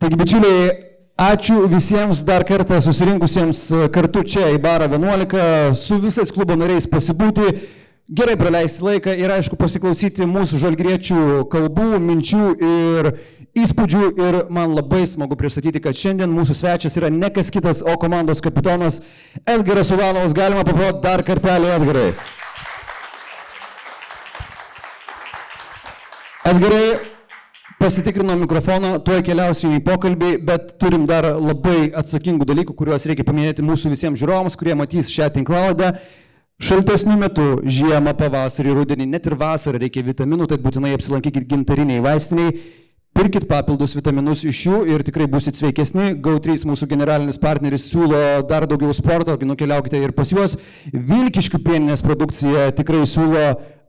Taigi, 0.00 0.16
bičiuliai, 0.16 0.68
ačiū 1.20 1.66
visiems 1.68 2.22
dar 2.24 2.40
kartą 2.48 2.78
susirinkusiems 2.80 3.58
kartu 3.92 4.22
čia 4.24 4.46
į 4.54 4.60
barą 4.64 4.86
11, 4.88 5.74
su 5.76 5.98
visais 6.00 6.32
klubo 6.32 6.56
nariais 6.56 6.86
pasibūti, 6.88 7.50
gerai 8.08 8.38
praleisti 8.40 8.86
laiką 8.86 9.12
ir 9.20 9.34
aišku 9.34 9.58
pasiklausyti 9.60 10.24
mūsų 10.24 10.62
žalgriečių 10.62 11.26
kalbų, 11.52 11.90
minčių 12.06 12.46
ir 12.70 13.10
įspūdžių 13.60 14.08
ir 14.24 14.40
man 14.48 14.72
labai 14.78 15.02
smagu 15.10 15.36
pristatyti, 15.36 15.84
kad 15.84 16.00
šiandien 16.00 16.32
mūsų 16.32 16.56
svečias 16.62 16.96
yra 16.96 17.12
ne 17.12 17.28
kas 17.36 17.52
kitas, 17.52 17.84
o 17.84 17.98
komandos 18.00 18.40
kapitonas 18.40 19.02
Edgaras 19.44 19.92
Ulanovas. 19.92 20.32
Galima 20.32 20.64
paprot 20.64 21.04
dar 21.04 21.20
kartelį 21.28 21.74
Edgarai. 21.76 22.10
Edgarai, 26.48 27.09
pasitikrinau 27.80 28.36
mikrofoną, 28.42 28.98
tuoj 29.04 29.22
keliausim 29.24 29.72
į 29.78 29.84
pokalbį, 29.86 30.34
bet 30.44 30.74
turim 30.82 31.06
dar 31.08 31.30
labai 31.40 31.88
atsakingų 31.96 32.44
dalykų, 32.50 32.74
kuriuos 32.76 33.06
reikia 33.08 33.24
paminėti 33.24 33.64
mūsų 33.64 33.94
visiems 33.94 34.20
žiūrovams, 34.20 34.58
kurie 34.60 34.76
matys 34.76 35.08
šią 35.12 35.30
tinklaladę. 35.38 35.94
Šaltesnių 36.60 37.16
metų, 37.22 37.46
žiemą, 37.64 38.12
pavasarį, 38.18 38.74
rudenį, 38.76 39.06
net 39.14 39.30
ir 39.30 39.38
vasarą 39.40 39.80
reikia 39.80 40.04
vitaminų, 40.04 40.50
tai 40.50 40.60
būtinai 40.60 40.92
apsilankykit 40.98 41.48
gintariniai 41.48 42.04
vaistiniai. 42.04 42.52
Pirkit 43.16 43.48
papildus 43.50 43.96
vitaminus 43.96 44.44
iš 44.46 44.60
jų 44.68 44.82
ir 44.92 45.02
tikrai 45.02 45.24
busit 45.32 45.56
sveikesni. 45.56 46.12
GAU3 46.22 46.68
mūsų 46.68 46.86
generalinis 46.92 47.40
partneris 47.40 47.88
siūlo 47.90 48.20
dar 48.48 48.68
daugiau 48.70 48.92
sporto, 48.94 49.34
nukeliaukite 49.40 49.98
ir 49.98 50.12
pas 50.14 50.30
juos. 50.30 50.60
Vilkiškių 50.92 51.64
pieninės 51.64 52.04
produkcija 52.06 52.70
tikrai 52.76 53.02
siūlo 53.08 53.48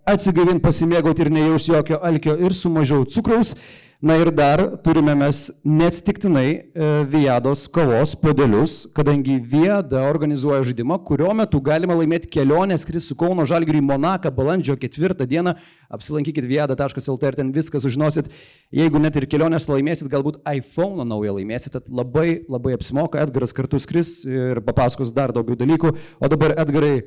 atsigavinti, 0.10 0.64
pasimėgauti 0.64 1.26
ir 1.26 1.32
nejaus 1.36 1.68
jokio 1.70 2.00
alkio 2.02 2.36
ir 2.40 2.56
su 2.56 2.72
mažiau 2.74 3.06
cukraus. 3.06 3.54
Na 4.02 4.16
ir 4.18 4.32
dar 4.34 4.64
turime 4.82 5.14
mes 5.14 5.52
neatsitiktinai 5.62 6.48
e, 6.50 6.86
Viados 7.06 7.68
kavos 7.70 8.16
podelius, 8.18 8.88
kadangi 8.98 9.36
Viada 9.38 10.02
organizuoja 10.10 10.64
žaidimą, 10.66 10.98
kurio 11.06 11.30
metu 11.38 11.62
galima 11.62 11.94
laimėti 12.00 12.32
kelionę 12.34 12.80
skris 12.82 13.12
su 13.12 13.14
Kauno 13.20 13.46
Žalgiriui 13.46 13.84
į 13.84 13.86
Monaką 13.92 14.34
balandžio 14.34 14.74
ketvirtą 14.82 15.30
dieną. 15.30 15.54
Apsilankykit 15.94 16.50
viada.lt 16.50 17.30
ir 17.30 17.40
ten 17.44 17.54
viską 17.54 17.84
sužinosit. 17.86 18.34
Jeigu 18.74 18.98
net 19.06 19.22
ir 19.22 19.30
kelionės 19.30 19.70
laimėsit, 19.70 20.10
galbūt 20.10 20.42
iPhone 20.50 21.06
naują 21.06 21.38
laimėsit, 21.38 21.78
tad 21.78 21.94
labai 21.94 22.42
labai 22.50 22.74
apsimoka, 22.80 23.22
Edgaras 23.22 23.54
kartu 23.54 23.78
skris 23.78 24.24
ir 24.26 24.66
papasakos 24.66 25.14
dar 25.14 25.30
daugiau 25.30 25.62
dalykų. 25.62 25.94
O 26.18 26.32
dabar 26.32 26.58
Edgarai, 26.58 27.04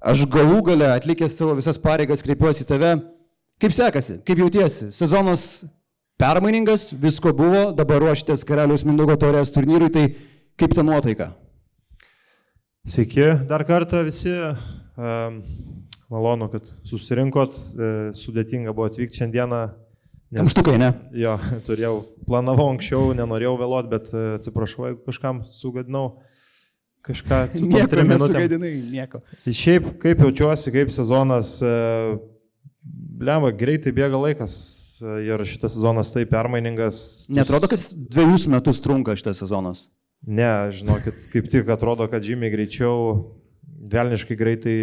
aš 0.00 0.24
galų 0.24 0.64
gale 0.72 0.94
atlikęs 0.96 1.36
savo 1.36 1.60
visas 1.60 1.76
pareigas 1.76 2.24
kreipiuosi 2.24 2.64
į 2.64 2.72
tave. 2.72 3.00
Kaip 3.60 3.74
sekasi, 3.74 4.22
kaip 4.24 4.40
jautiesi? 4.40 4.94
Sezonas 4.96 5.66
permainingas, 6.18 6.90
visko 6.98 7.32
buvo, 7.36 7.68
dabar 7.76 8.02
ruoštės 8.02 8.42
Karaliaus 8.48 8.84
Mindaugo 8.86 9.16
taurės 9.20 9.52
turnyrui, 9.54 9.90
tai 9.94 10.08
kaip 10.58 10.74
ta 10.74 10.84
nuotaika? 10.86 11.32
Sveiki, 12.88 13.26
dar 13.48 13.64
kartą 13.68 14.02
visi. 14.06 14.34
Malonu, 16.08 16.46
kad 16.48 16.64
susirinkot, 16.88 17.52
e, 17.52 17.88
sudėtinga 18.16 18.72
buvo 18.72 18.86
atvykti 18.88 19.20
šiandieną. 19.20 19.58
Nes, 20.32 20.40
Kamštukai, 20.40 20.78
ne? 20.80 20.88
Jo, 21.16 21.34
turėjau, 21.66 21.98
planavau 22.28 22.70
anksčiau, 22.72 23.12
nenorėjau 23.16 23.52
vėluoti, 23.60 23.90
bet 23.92 24.08
e, 24.14 24.22
atsiprašau, 24.38 24.86
jeigu 24.88 25.02
kažkam 25.04 25.42
sugadinau 25.52 26.06
kažką. 27.04 27.42
Nieko 27.74 28.06
nesugadinai, 28.08 28.72
nieko. 28.88 29.20
Tai 29.44 29.56
šiaip, 29.60 29.92
kaip 30.00 30.24
jaučiuosi, 30.24 30.72
kaip 30.78 30.92
sezonas, 30.96 31.58
e, 31.60 31.74
lemba, 33.20 33.52
greitai 33.52 33.92
bėga 33.92 34.24
laikas, 34.24 34.56
ir 35.00 35.44
šitas 35.48 35.74
sezonas 35.76 36.12
taip 36.14 36.30
permainingas. 36.32 37.26
Netrodo, 37.32 37.68
kad 37.70 37.82
dviejus 37.94 38.46
metus 38.50 38.80
trunka 38.84 39.16
šitas 39.18 39.40
sezonas? 39.42 39.86
Ne, 40.26 40.70
žinokit, 40.74 41.28
kaip 41.32 41.46
tik 41.50 41.68
atrodo, 41.70 42.08
kad 42.10 42.24
žymiai 42.26 42.50
greičiau, 42.50 43.34
velniškai 43.92 44.36
greitai 44.38 44.76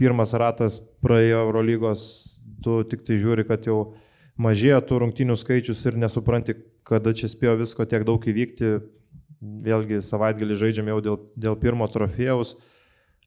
pirmas 0.00 0.34
ratas 0.34 0.80
praėjo 1.04 1.44
Eurolygos, 1.46 2.06
tu 2.64 2.80
tik 2.90 3.04
tai 3.06 3.20
žiūri, 3.20 3.46
kad 3.46 3.68
jau 3.68 3.94
mažėja 4.40 4.80
tų 4.86 5.04
rungtinių 5.04 5.36
skaičius 5.38 5.84
ir 5.86 6.00
nesupranti, 6.00 6.56
kada 6.86 7.14
čia 7.14 7.30
spėjo 7.30 7.58
visko 7.60 7.86
tiek 7.86 8.06
daug 8.08 8.24
įvykti. 8.24 8.80
Vėlgi 9.40 10.02
savaitgalį 10.04 10.56
žaidžiam 10.58 10.90
jau 10.90 10.98
dėl, 11.04 11.16
dėl 11.38 11.54
pirmo 11.56 11.86
trofėjaus, 11.88 12.58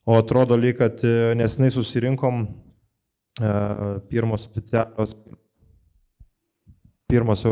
o 0.06 0.18
atrodo 0.20 0.58
lyg, 0.60 0.76
kad 0.78 1.02
nesnai 1.40 1.72
susirinkom 1.74 2.44
uh, 2.44 4.04
pirmos 4.12 4.46
oficialios 4.52 5.16
pirmos 7.14 7.46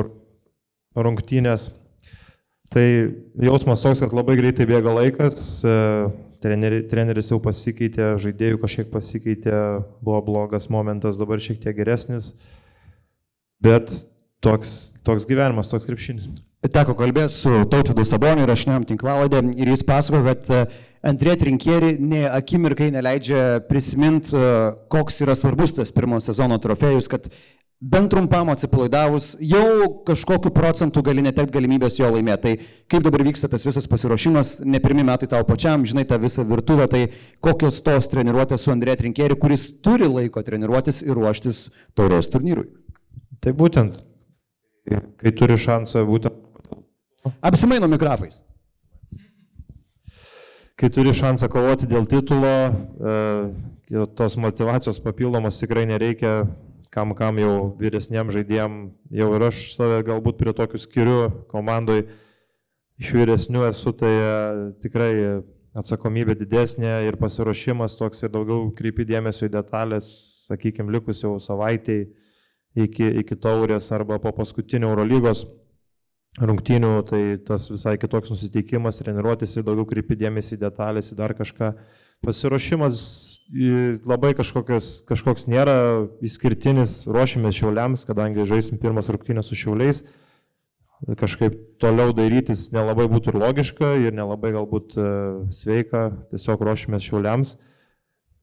rungtynės. 0.98 1.70
Tai 2.72 2.84
jausmas 3.44 3.84
toks, 3.84 4.00
kad 4.00 4.14
labai 4.16 4.38
greitai 4.40 4.68
bėga 4.70 4.94
laikas, 4.96 5.36
e, 5.68 5.74
treneri, 6.44 6.86
treneris 6.88 7.32
jau 7.34 7.40
pasikeitė, 7.44 8.14
žaidėjų 8.24 8.62
kažkiek 8.62 8.88
pasikeitė, 8.94 9.58
buvo 10.04 10.22
blogas 10.30 10.70
momentas, 10.72 11.20
dabar 11.20 11.44
šiek 11.44 11.60
tiek 11.60 11.76
geresnis, 11.76 12.32
bet 13.60 13.92
toks, 14.40 14.94
toks 15.04 15.28
gyvenimas, 15.28 15.68
toks 15.72 15.90
krepšinis. 15.90 16.30
Teko 16.62 16.96
kalbėti 16.96 17.34
su 17.34 17.52
Tautvidu 17.70 18.06
Saboniu 18.06 18.46
neam 18.48 18.86
tinklaladė 18.88 19.42
ir 19.58 19.74
jis 19.74 19.84
pasako, 19.84 20.22
kad 20.30 20.52
e, 20.54 20.64
Andrė 21.12 21.34
Trinkėri 21.42 21.96
ne 22.00 22.28
akimirkai 22.30 22.92
neleidžia 22.94 23.66
prisiminti, 23.68 24.32
e, 24.38 24.52
koks 24.94 25.24
yra 25.26 25.36
svarbus 25.36 25.76
tas 25.76 25.92
pirmo 25.92 26.22
sezono 26.22 26.62
trofėjus, 26.62 27.12
kad 27.12 27.28
bent 27.82 28.12
trumpam 28.14 28.50
atsipalaidavus, 28.54 29.34
jau 29.42 30.04
kažkokiu 30.06 30.52
procentu 30.54 31.02
gali 31.02 31.24
netekti 31.26 31.56
galimybės 31.56 31.98
jo 31.98 32.12
laimėti. 32.14 32.42
Tai 32.42 32.84
kaip 32.94 33.08
dabar 33.08 33.24
vyksta 33.26 33.50
tas 33.50 33.66
visas 33.66 33.90
pasiruošimas, 33.90 34.60
ne 34.70 34.82
pirmi 34.84 35.06
metai 35.08 35.30
tau 35.32 35.42
pačiam, 35.48 35.86
žinai 35.88 36.06
tą 36.10 36.20
visą 36.22 36.46
virtuvę, 36.46 36.86
tai 36.92 37.02
kokios 37.42 37.82
tos 37.82 38.12
treniruotės 38.14 38.68
su 38.68 38.74
Andrė 38.74 39.00
Trinkėri, 39.02 39.40
kuris 39.42 39.66
turi 39.82 40.10
laiko 40.12 40.46
treniruotis 40.46 41.02
ir 41.02 41.18
ruoštis 41.18 41.66
taurės 41.98 42.30
turnyrui. 42.30 42.70
Tai 43.42 43.58
būtent, 43.58 43.98
kai 44.86 45.34
turi 45.34 45.58
šansą 45.58 46.06
būtent. 46.06 46.38
Apsimaino 47.42 47.90
mikrafais. 47.90 48.44
Kai 50.78 50.90
turi 50.94 51.14
šansą 51.14 51.50
kovoti 51.50 51.90
dėl 51.90 52.06
titulo, 52.10 52.54
e, 52.70 54.06
tos 54.18 54.38
motivacijos 54.38 55.02
papildomos 55.02 55.60
tikrai 55.62 55.84
nereikia 55.90 56.46
kam, 56.92 57.16
kam 57.18 57.40
jau 57.40 57.56
vyresniem 57.80 58.32
žaidėjim, 58.34 58.78
jau 59.16 59.30
ir 59.38 59.48
aš 59.48 59.64
save 59.76 60.02
galbūt 60.08 60.40
prie 60.40 60.54
tokių 60.56 60.82
skiriu 60.82 61.18
komandoj, 61.52 62.06
iš 63.02 63.14
vyresnių 63.16 63.66
esu, 63.70 63.96
tai 63.98 64.12
e, 64.12 64.34
tikrai 64.84 65.12
atsakomybė 65.78 66.36
didesnė 66.36 66.98
ir 67.08 67.18
pasiruošimas 67.20 67.96
toks 68.00 68.26
ir 68.26 68.34
daugiau 68.34 68.68
krypi 68.76 69.08
dėmesio 69.08 69.48
į 69.48 69.54
detalės, 69.56 70.10
sakykime, 70.50 70.92
likus 70.92 71.24
jau 71.24 71.38
savaitėjai 71.40 72.10
iki, 72.76 73.08
iki 73.24 73.38
taurės 73.40 73.92
arba 73.96 74.20
po 74.20 74.34
paskutinio 74.36 74.92
Eurolygos 74.92 75.46
rungtynių, 76.40 76.92
tai 77.08 77.22
tas 77.44 77.68
visai 77.72 77.98
kitoks 78.00 78.32
nusiteikimas, 78.32 79.02
treniruotis 79.02 79.58
ir 79.58 79.66
daugiau 79.68 79.88
krypi 79.90 80.16
dėmesį 80.20 80.56
į 80.56 80.62
detalės, 80.62 81.12
į 81.12 81.20
dar 81.20 81.36
kažką. 81.36 81.74
Pasiruošimas 82.22 83.04
labai 84.08 84.32
kažkokios, 84.38 85.02
kažkoks 85.10 85.48
nėra 85.52 86.08
išskirtinis, 86.24 87.04
ruošiamės 87.10 87.58
šiauliams, 87.58 88.06
kadangi 88.08 88.46
žaisim 88.48 88.80
pirmas 88.80 89.10
rungtynės 89.12 89.50
su 89.50 89.58
šiauliais. 89.60 90.04
Kažkaip 91.18 91.58
toliau 91.82 92.14
darytis 92.14 92.70
nelabai 92.72 93.08
būtų 93.10 93.34
ir 93.34 93.40
logiška 93.42 93.96
ir 94.06 94.14
nelabai 94.14 94.52
galbūt 94.54 94.94
e, 94.94 95.06
sveika, 95.50 96.12
tiesiog 96.30 96.62
ruošiamės 96.62 97.08
šiauliams. 97.08 97.56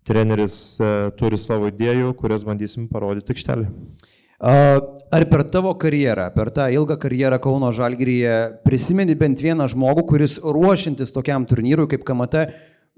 Treneris 0.09 0.57
e, 0.83 0.89
turi 1.21 1.39
savo 1.39 1.71
idėjų, 1.71 2.17
kurias 2.19 2.43
bandysim 2.43 2.89
parodyti 2.91 3.37
aikštelį. 3.37 3.69
Ar 4.39 5.25
per 5.31 5.43
tavo 5.51 5.71
karjerą, 5.79 6.29
per 6.35 6.51
tą 6.55 6.67
ilgą 6.71 6.99
karjerą 7.03 7.39
Kauno 7.43 7.71
Žalgiryje 7.75 8.35
prisimeni 8.67 9.17
bent 9.19 9.41
vieną 9.43 9.67
žmogų, 9.71 10.05
kuris 10.13 10.37
ruošintis 10.43 11.15
tokiam 11.15 11.47
turnyrui 11.47 11.89
kaip 11.91 12.05
KMT 12.07 12.45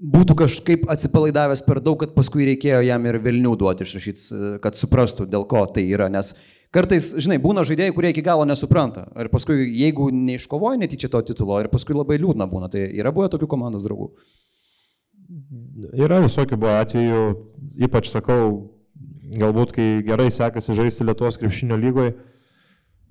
būtų 0.01 0.35
kažkaip 0.41 0.87
atsipalaidavęs 0.89 1.61
per 1.65 1.81
daug, 1.83 1.99
kad 2.01 2.15
paskui 2.15 2.47
reikėjo 2.49 2.81
jam 2.85 3.05
ir 3.05 3.19
Vilnių 3.21 3.53
duoti 3.59 3.85
išrašyti, 3.85 4.41
kad 4.63 4.77
suprastų, 4.77 5.27
dėl 5.29 5.45
ko 5.49 5.63
tai 5.69 5.85
yra. 5.93 6.09
Nes 6.11 6.33
kartais, 6.73 7.11
žinai, 7.21 7.37
būna 7.43 7.65
žaidėjai, 7.67 7.93
kurie 7.95 8.11
iki 8.13 8.23
galo 8.25 8.47
nesupranta. 8.49 9.05
Ir 9.21 9.29
paskui, 9.33 9.67
jeigu 9.77 10.09
neiškovoja 10.15 10.81
netyčia 10.81 11.11
to 11.13 11.21
titulo, 11.29 11.59
ir 11.61 11.69
paskui 11.73 11.97
labai 11.97 12.17
liūdna 12.21 12.49
būna. 12.49 12.71
Tai 12.73 12.83
yra 12.89 13.13
buvę 13.13 13.29
tokių 13.35 13.49
komandos 13.51 13.85
draugų. 13.85 14.11
Yra 15.95 16.19
visokių 16.25 16.57
buvo 16.59 16.75
atvejų, 16.81 17.21
ypač 17.85 18.09
sakau, 18.11 18.41
galbūt 19.37 19.71
kai 19.77 19.87
gerai 20.05 20.27
sekasi 20.33 20.75
žaisti 20.75 21.05
Lietuvos 21.07 21.37
krepšinio 21.39 21.77
lygoje 21.79 22.17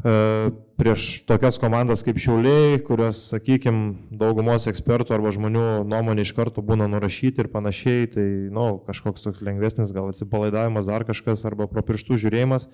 prieš 0.00 1.26
tokias 1.28 1.58
komandas 1.60 2.00
kaip 2.06 2.16
Šiauliai, 2.22 2.78
kurios, 2.84 3.26
sakykime, 3.34 4.10
daugumos 4.16 4.64
ekspertų 4.70 5.12
arba 5.12 5.32
žmonių 5.34 5.64
nuomonė 5.88 6.24
iš 6.24 6.32
karto 6.36 6.64
būna 6.64 6.88
nurašyti 6.88 7.44
ir 7.44 7.50
panašiai, 7.52 8.06
tai, 8.14 8.24
na, 8.48 8.54
nu, 8.56 8.78
kažkoks 8.86 9.26
toks 9.26 9.42
lengvesnis 9.44 9.92
gal 9.92 10.08
atsipalaidavimas, 10.08 10.88
dar 10.88 11.04
kažkas, 11.08 11.44
arba 11.48 11.68
pro 11.68 11.84
pirštų 11.84 12.20
žiūrėjimas. 12.24 12.70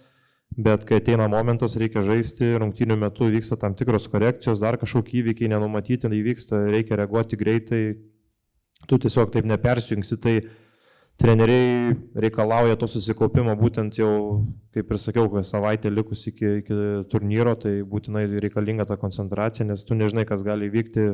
bet 0.57 0.85
kai 0.87 1.01
ateina 1.01 1.27
momentas, 1.27 1.75
reikia 1.77 2.05
žaisti, 2.07 2.53
rungtynių 2.63 2.97
metu 3.01 3.27
vyksta 3.27 3.57
tam 3.59 3.75
tikros 3.75 4.07
korekcijos, 4.07 4.61
dar 4.63 4.79
kažkokie 4.79 5.19
įvykiai 5.19 5.51
nenumatyti 5.51 6.07
įvyksta, 6.07 6.69
reikia 6.71 6.97
reaguoti 7.01 7.37
greitai, 7.37 7.81
tu 8.87 8.99
tiesiog 9.03 9.33
taip 9.35 9.45
nepersijungsi, 9.45 10.17
tai 10.23 10.37
treneriai 11.17 11.95
reikalauja 12.15 12.77
to 12.81 12.89
susikaupimo 12.91 13.55
būtent 13.59 13.97
jau, 13.99 14.45
kaip 14.77 14.91
ir 14.93 15.01
sakiau, 15.01 15.31
kai 15.33 15.43
savaitė 15.47 15.91
likus 15.93 16.27
iki, 16.29 16.59
iki 16.61 16.77
turnyro, 17.13 17.57
tai 17.61 17.79
būtinai 17.89 18.27
reikalinga 18.45 18.87
ta 18.89 18.99
koncentracija, 19.01 19.67
nes 19.69 19.85
tu 19.87 19.97
nežinai, 19.97 20.27
kas 20.29 20.45
gali 20.47 20.69
įvykti, 20.69 21.07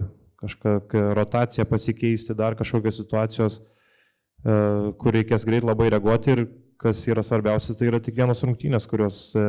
kažkokia 0.42 1.12
rotacija 1.18 1.66
pasikeisti, 1.70 2.34
dar 2.38 2.58
kažkokios 2.58 2.98
situacijos, 2.98 3.60
e, 3.62 4.56
kur 4.98 5.14
reikės 5.14 5.46
greit 5.46 5.66
labai 5.66 5.92
reaguoti 5.94 6.34
ir 6.34 6.44
kas 6.82 7.04
yra 7.06 7.22
svarbiausia, 7.22 7.76
tai 7.78 7.92
yra 7.92 8.00
tik 8.02 8.16
vienos 8.18 8.42
rungtynės, 8.42 8.88
kurios 8.90 9.28
e, 9.38 9.44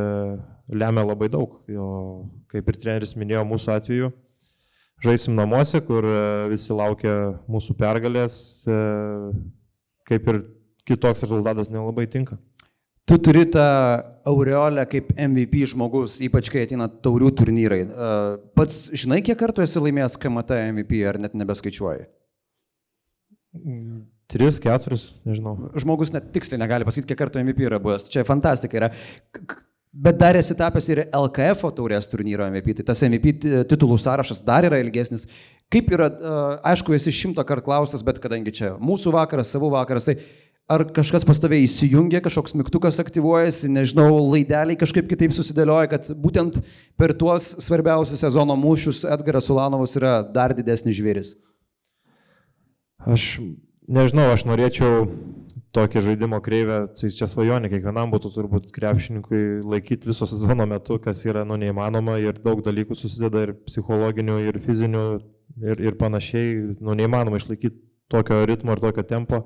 lemia 0.69 1.07
labai 1.07 1.31
daug. 1.33 1.57
Jo, 1.71 1.88
kaip 2.53 2.69
ir 2.69 2.77
treneris 2.77 3.15
minėjo 3.17 3.41
mūsų 3.50 3.73
atveju, 3.73 4.11
žaisim 5.01 5.33
namuose, 5.39 5.81
kur 5.88 6.05
e, 6.05 6.21
visi 6.53 6.77
laukia 6.77 7.17
mūsų 7.50 7.73
pergalės, 7.79 8.38
kaip 10.09 10.27
ir 10.31 10.41
kitoks 10.88 11.23
rezultatas 11.25 11.71
nelabai 11.71 12.07
tinka. 12.11 12.38
Tu 13.03 13.17
turi 13.19 13.44
tą 13.51 13.63
aureolę 14.31 14.85
kaip 14.88 15.09
MVP 15.19 15.65
žmogus, 15.73 16.21
ypač 16.23 16.47
kai 16.51 16.63
ateina 16.63 16.88
taurių 16.88 17.33
turnyrai. 17.35 17.81
Pats 18.55 18.85
žinai, 18.95 19.19
kiek 19.25 19.35
kartų 19.39 19.65
esi 19.65 19.81
laimėjęs 19.83 20.15
KMT 20.23 20.59
MVP 20.71 21.01
ar 21.09 21.19
net 21.19 21.35
nebeskaičiuoji? 21.35 22.07
Tris, 24.31 24.55
keturis, 24.63 25.03
nežinau. 25.27 25.57
Žmogus 25.83 26.13
net 26.15 26.31
tiksliai 26.33 26.61
negali 26.63 26.88
pasakyti, 26.88 27.11
kiek 27.11 27.19
kartų 27.25 27.44
MVP 27.44 27.67
yra 27.67 27.81
buvęs. 27.83 28.07
Čia 28.13 28.23
fantastika 28.27 28.79
yra. 28.79 28.89
Bet 29.94 30.15
dar 30.17 30.39
esi 30.39 30.55
tapęs 30.57 30.88
ir 30.89 31.03
LKF 31.13 31.67
taurės 31.75 32.07
turnyro 32.09 32.47
MVP, 32.47 32.79
tai 32.79 32.88
tas 32.88 33.03
MVP 33.05 33.67
titulų 33.69 34.00
sąrašas 34.01 34.39
dar 34.47 34.65
yra 34.65 34.79
ilgesnis. 34.81 35.27
Kaip 35.74 35.90
yra, 35.96 36.08
aišku, 36.70 36.94
esi 36.94 37.14
šimtą 37.16 37.46
kartų 37.50 37.66
klausęs, 37.66 38.06
bet 38.06 38.20
kadangi 38.22 38.54
čia 38.54 38.74
mūsų 38.78 39.14
vakaras, 39.16 39.50
savo 39.56 39.72
vakaras, 39.74 40.06
tai 40.06 40.20
ar 40.70 40.86
kažkas 40.96 41.25
pastoviai 41.28 41.66
įsijungia, 41.66 42.22
kažkoks 42.24 42.56
mygtukas 42.58 43.00
aktyvuojasi, 43.02 43.72
nežinau, 43.74 44.12
laideliai 44.31 44.78
kažkaip 44.80 45.10
kitaip 45.10 45.34
susidėlioja, 45.36 45.90
kad 45.92 46.12
būtent 46.20 46.62
per 47.00 47.16
tuos 47.18 47.50
svarbiausius 47.66 48.24
sezono 48.24 48.56
mūšius 48.60 49.04
Edgaras 49.16 49.50
Ulanovas 49.54 49.98
yra 50.00 50.20
dar 50.24 50.56
didesnis 50.56 50.98
žvėris? 51.00 51.34
Aš 53.04 53.28
nežinau, 53.92 54.30
aš 54.31 54.46
norėčiau 54.48 55.08
tokį 55.74 56.04
žaidimo 56.06 56.38
kreivę, 56.46 56.78
tai 56.94 57.10
čia 57.14 57.28
svajonė, 57.30 57.70
kiekvienam 57.72 58.12
būtų 58.14 58.30
turbūt 58.36 58.70
krepšininkui 58.75 59.64
laikyti 59.66 60.10
viso 60.12 60.28
sezono 60.30 60.68
metu, 60.70 61.00
kas 61.02 61.24
yra 61.25 61.44
nu, 61.48 61.58
neįmanoma 61.60 62.20
ir 62.22 62.38
daug 62.44 62.62
dalykų 62.66 62.98
susideda 62.98 63.48
ir 63.48 63.56
psichologinių, 63.66 64.38
ir 64.48 64.60
fizinių, 64.62 65.04
ir, 65.66 65.84
ir 65.90 65.98
panašiai, 66.00 66.78
nu, 66.78 66.94
neįmanoma 67.00 67.42
išlaikyti 67.42 67.81
tokio 68.14 68.44
ritmo 68.50 68.75
ir 68.75 68.84
tokio 68.84 69.06
tempo. 69.10 69.44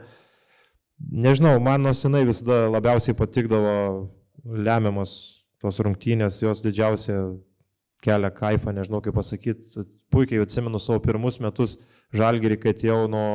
Nežinau, 0.98 1.56
man 1.64 1.86
nuo 1.86 1.94
senai 1.96 2.26
visada 2.28 2.66
labiausiai 2.74 3.16
patikdavo 3.16 3.76
lemiamos 4.44 5.16
tos 5.62 5.80
rungtynės, 5.86 6.42
jos 6.44 6.64
didžiausia 6.66 7.22
kelia 8.04 8.32
kaifą, 8.34 8.74
nežinau 8.76 9.02
kaip 9.04 9.16
pasakyti. 9.18 9.86
Puikiai 10.14 10.44
atsimenu 10.44 10.80
savo 10.80 11.02
pirmus 11.04 11.40
metus 11.44 11.76
žalgerį, 12.16 12.58
kad 12.64 12.84
jau 12.86 13.06
nuo 13.12 13.28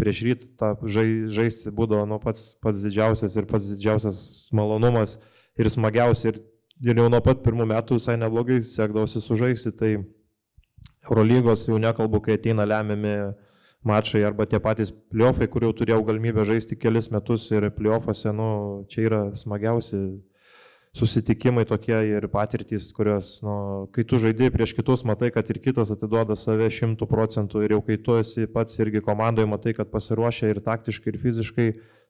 prieš 0.00 0.22
rytą 0.26 0.72
žai, 0.82 1.08
žaisti 1.32 1.72
būdavo 1.74 2.06
nu, 2.10 2.18
pats, 2.22 2.54
pats 2.64 2.82
didžiausias 2.82 3.36
ir 3.38 3.48
pats 3.50 3.68
didžiausias 3.74 4.20
malonumas 4.56 5.18
ir 5.58 5.70
smagiausia. 5.70 6.32
Ir, 6.32 6.40
ir 6.90 7.02
jau 7.02 7.08
nuo 7.12 7.20
pat 7.24 7.44
pirmų 7.44 7.68
metų 7.74 8.00
visai 8.00 8.16
neblogai 8.20 8.62
sekdavosi 8.66 9.22
sužaisti. 9.22 9.74
Tai 9.76 9.92
Eurolygos 11.08 11.68
jau 11.68 11.78
nekalbu, 11.80 12.20
kai 12.24 12.36
ateina 12.38 12.66
lemiami 12.68 13.14
mačai 13.86 14.24
arba 14.26 14.46
tie 14.46 14.58
patys 14.60 14.90
pliofai, 14.90 15.46
kur 15.48 15.64
jau 15.64 15.72
turėjau 15.76 16.02
galimybę 16.08 16.44
žaisti 16.48 16.76
kelis 16.76 17.10
metus 17.14 17.46
ir 17.54 17.68
pliofuose, 17.76 18.32
nu, 18.34 18.48
čia 18.90 19.04
yra 19.06 19.20
smagiausi 19.38 20.02
susitikimai 20.96 21.64
tokie 21.68 21.96
ir 22.08 22.26
patirtys, 22.32 22.88
kurios, 22.96 23.38
nu, 23.44 23.86
kai 23.94 24.04
tu 24.08 24.18
žaidži 24.22 24.50
prieš 24.54 24.74
kitus, 24.78 25.04
matai, 25.08 25.30
kad 25.34 25.50
ir 25.52 25.60
kitas 25.62 25.92
atiduoda 25.94 26.36
save 26.38 26.70
šimtų 26.72 27.08
procentų 27.10 27.64
ir 27.64 27.76
jau 27.76 27.82
kai 27.86 27.98
tu 28.02 28.16
esi 28.18 28.48
pats 28.50 28.80
irgi 28.80 29.02
komandoje, 29.04 29.50
matai, 29.50 29.74
kad 29.76 29.92
pasiruošia 29.92 30.52
ir 30.52 30.62
taktiškai, 30.64 31.12
ir 31.12 31.20
fiziškai 31.22 31.68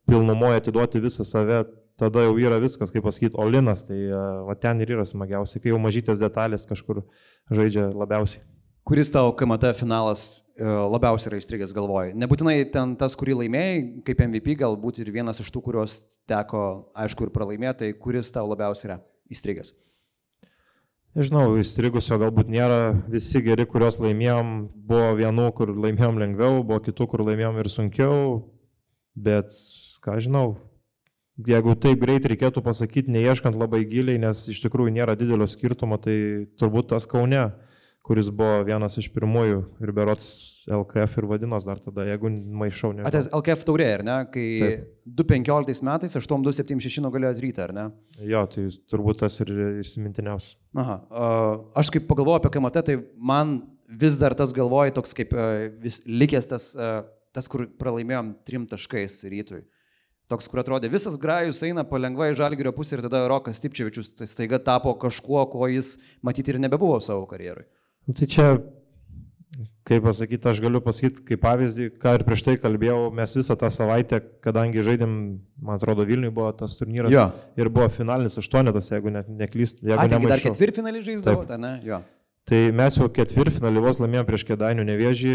pilnumoje 0.08 0.62
atiduoti 0.62 1.02
visą 1.04 1.26
save, 1.28 1.64
tada 1.98 2.28
jau 2.28 2.36
yra 2.40 2.60
viskas, 2.62 2.92
kaip 2.94 3.04
pasakyti, 3.04 3.36
olinas, 3.40 3.84
tai 3.88 3.98
va 4.46 4.54
ten 4.58 4.80
ir 4.84 4.94
yra 4.96 5.06
smagiausia, 5.08 5.60
kai 5.62 5.74
jau 5.74 5.82
mažytės 5.82 6.22
detalės 6.22 6.68
kažkur 6.70 7.02
žaidžia 7.50 7.90
labiausiai. 7.90 8.44
Kuris 8.88 9.10
tavo 9.12 9.34
KMT 9.36 9.74
finalas 9.76 10.20
e, 10.56 10.64
labiausiai 10.64 11.28
yra 11.28 11.38
įstrigęs 11.42 11.74
galvoj? 11.76 12.14
Nebūtinai 12.16 12.54
ten 12.72 12.94
tas, 12.96 13.12
kurį 13.20 13.34
laimėjai, 13.42 13.82
kaip 14.06 14.22
MVP, 14.24 14.54
galbūt 14.62 15.02
ir 15.02 15.10
vienas 15.12 15.42
iš 15.42 15.50
tų, 15.52 15.60
kuriuos 15.66 15.98
teko, 16.30 16.62
aišku, 16.96 17.26
ir 17.26 17.34
pralaimėti, 17.34 17.82
tai 17.82 17.90
kuris 18.00 18.32
tau 18.32 18.46
labiausiai 18.48 18.88
yra 18.88 18.96
įstrigęs? 19.28 19.74
Nežinau, 21.20 21.50
įstrigusio 21.60 22.16
galbūt 22.22 22.48
nėra, 22.48 22.80
visi 23.12 23.44
geri, 23.44 23.68
kuriuos 23.68 24.00
laimėjom, 24.00 24.56
buvo 24.88 25.12
vienų, 25.20 25.50
kur 25.60 25.76
laimėjom 25.76 26.24
lengviau, 26.24 26.64
buvo 26.64 26.80
kitų, 26.88 27.10
kur 27.12 27.26
laimėjom 27.28 27.60
ir 27.60 27.72
sunkiau, 27.74 28.18
bet, 29.12 29.52
ką 30.00 30.16
žinau, 30.24 30.46
jeigu 31.36 31.76
taip 31.76 32.00
greit 32.08 32.32
reikėtų 32.32 32.64
pasakyti, 32.64 33.12
neieškant 33.12 33.60
labai 33.60 33.84
giliai, 33.84 34.16
nes 34.24 34.46
iš 34.48 34.64
tikrųjų 34.64 34.96
nėra 34.96 35.20
didelio 35.20 35.44
skirtumo, 35.44 36.00
tai 36.00 36.48
turbūt 36.56 36.94
tas 36.96 37.04
Kaune 37.04 37.50
kuris 38.08 38.30
buvo 38.32 38.62
vienas 38.64 38.96
iš 38.96 39.10
pirmųjų 39.12 39.58
ir 39.84 39.92
berots 39.92 40.28
LKF 40.68 41.20
ir 41.20 41.26
vadinos 41.28 41.64
dar 41.68 41.80
tada, 41.80 42.06
jeigu 42.08 42.30
maišau. 42.60 42.94
Atės 43.08 43.28
LKF 43.36 43.64
taurė, 43.68 43.88
ar 43.98 44.04
ne? 44.04 44.16
Kai 44.32 44.46
2015 45.04 45.84
metais 45.84 46.16
8276 46.16 47.04
nugalėjo 47.04 47.34
rytą, 47.44 47.68
ar 47.68 47.74
ne? 47.76 47.86
Jo, 48.24 48.44
tai 48.52 48.66
turbūt 48.88 49.22
tas 49.24 49.38
ir 49.44 49.52
įsimintiniausias. 49.84 50.56
Aha, 50.80 50.98
aš 51.80 51.92
kaip 51.94 52.08
pagalvoju 52.08 52.40
apie 52.40 52.52
KMT, 52.56 52.84
tai 52.88 52.98
man 53.16 53.58
vis 53.88 54.18
dar 54.20 54.36
tas 54.36 54.52
galvoja 54.56 54.92
toks 54.96 55.16
kaip 55.16 55.32
vis 55.80 56.02
likęs 56.08 56.48
tas, 56.48 56.68
tas 57.36 57.48
kur 57.48 57.68
pralaimėjom 57.80 58.36
trim 58.48 58.68
taškais 58.68 59.22
rytui. 59.28 59.64
Toks, 60.28 60.44
kur 60.52 60.60
atrodė, 60.60 60.90
visas 60.92 61.16
grajus 61.16 61.62
eina 61.64 61.86
palengva 61.88 62.26
į 62.28 62.36
žalgerio 62.36 62.74
pusę 62.76 62.98
ir 62.98 63.06
tada 63.06 63.22
Rokas 63.32 63.62
Tipčevičius 63.64 64.12
tai 64.18 64.28
staiga 64.28 64.58
tapo 64.60 64.92
kažkuo, 65.00 65.46
ko 65.48 65.68
jis 65.72 65.94
matyti 66.20 66.52
ir 66.52 66.60
nebebuvo 66.60 66.98
savo 67.00 67.24
karjerui. 67.30 67.64
Nu, 68.08 68.14
tai 68.16 68.24
čia, 68.24 68.44
kaip 69.88 70.04
pasakyti, 70.06 70.48
aš 70.48 70.62
galiu 70.64 70.80
pasakyti, 70.80 71.20
kaip 71.28 71.42
pavyzdį, 71.42 71.88
ką 72.00 72.14
ir 72.16 72.22
prieš 72.24 72.42
tai 72.46 72.54
kalbėjau, 72.60 73.10
mes 73.12 73.34
visą 73.36 73.56
tą 73.60 73.68
savaitę, 73.72 74.22
kadangi 74.44 74.80
žaidėm, 74.84 75.16
man 75.60 75.76
atrodo, 75.76 76.06
Vilniui 76.08 76.32
buvo 76.32 76.48
tas 76.56 76.78
turnyras 76.80 77.12
jo. 77.12 77.26
ir 77.60 77.68
buvo 77.72 77.90
finalinis 77.92 78.40
aštuonetas, 78.40 78.88
jeigu 78.94 79.12
ne, 79.12 79.26
neklystu. 79.42 79.84
Jeigu 79.90 80.00
A, 80.00 80.20
dar 80.24 80.40
ketvirtfinalį 80.40 81.02
žaisdavote, 81.04 81.58
ne? 81.60 81.74
Jo. 81.84 81.98
Tai 82.48 82.60
mes 82.80 82.96
jau 82.96 83.10
ketvirtfinalį 83.12 83.82
vos 83.84 84.00
laimėjome 84.00 84.28
prieš 84.30 84.46
kėdainių 84.48 84.86
nevėžį. 84.88 85.34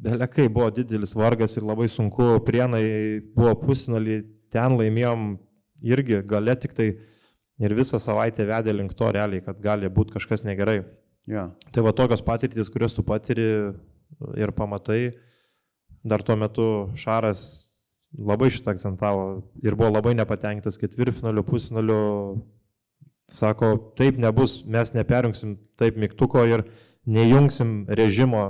Belekai 0.00 0.46
buvo 0.48 0.70
didelis 0.72 1.12
vargas 1.12 1.58
ir 1.60 1.66
labai 1.68 1.90
sunku, 1.92 2.38
prienai 2.46 2.86
buvo 3.36 3.52
pusinalį, 3.66 4.22
ten 4.48 4.78
laimėjom 4.80 5.34
irgi 5.84 6.22
gale 6.24 6.56
tik 6.56 6.72
tai 6.76 6.88
ir 7.60 7.76
visą 7.76 8.00
savaitę 8.00 8.48
vedė 8.48 8.72
link 8.72 8.96
to 8.96 9.12
realiai, 9.12 9.44
kad 9.44 9.60
gali 9.60 9.92
būti 9.92 10.16
kažkas 10.16 10.48
negerai. 10.48 10.80
Ja. 11.30 11.46
Tai 11.70 11.84
va 11.86 11.94
tokios 11.94 12.22
patirtis, 12.26 12.70
kurias 12.72 12.94
tu 12.96 13.04
patiri 13.06 13.46
ir 14.34 14.52
pamatai, 14.56 15.12
dar 16.02 16.24
tuo 16.26 16.34
metu 16.36 16.64
Šaras 16.98 17.42
labai 18.18 18.50
šitą 18.50 18.74
akcentavo 18.74 19.26
ir 19.62 19.76
buvo 19.78 19.92
labai 19.92 20.16
nepatenkintas 20.18 20.80
ketvirtfinaliu, 20.80 21.46
pusfinaliu. 21.46 22.00
Sako, 23.30 23.76
taip 23.94 24.16
nebus, 24.18 24.64
mes 24.66 24.90
neperjungsim 24.90 25.54
taip 25.78 25.94
mygtuko 26.02 26.42
ir 26.50 26.64
nejungsim 27.06 27.84
režimo 27.86 28.40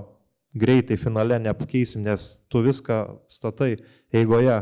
greitai 0.57 0.97
finale, 0.97 1.37
nepakeisim, 1.37 2.01
nes 2.09 2.41
tu 2.49 2.63
viską 2.65 3.03
statai 3.29 3.75
eigoje, 4.09 4.57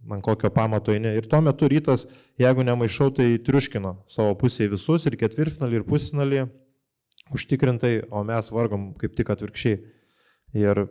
man 0.00 0.24
kokio 0.24 0.48
pamato 0.48 0.94
eini. 0.96 1.12
Ir 1.20 1.28
tuo 1.28 1.42
metu 1.44 1.68
rytas, 1.68 2.06
jeigu 2.40 2.64
nemaišau, 2.64 3.10
tai 3.20 3.34
triuškino 3.44 3.98
savo 4.08 4.32
pusėje 4.40 4.72
visus 4.72 5.04
ir 5.04 5.20
ketvirtfinalį, 5.20 5.82
ir 5.82 5.86
pusfinalį 5.92 6.46
užtikrintai, 7.34 7.94
o 8.10 8.24
mes 8.26 8.50
vargom 8.54 8.90
kaip 9.00 9.14
tik 9.18 9.30
atvirkščiai. 9.34 9.78
Ir 10.58 10.84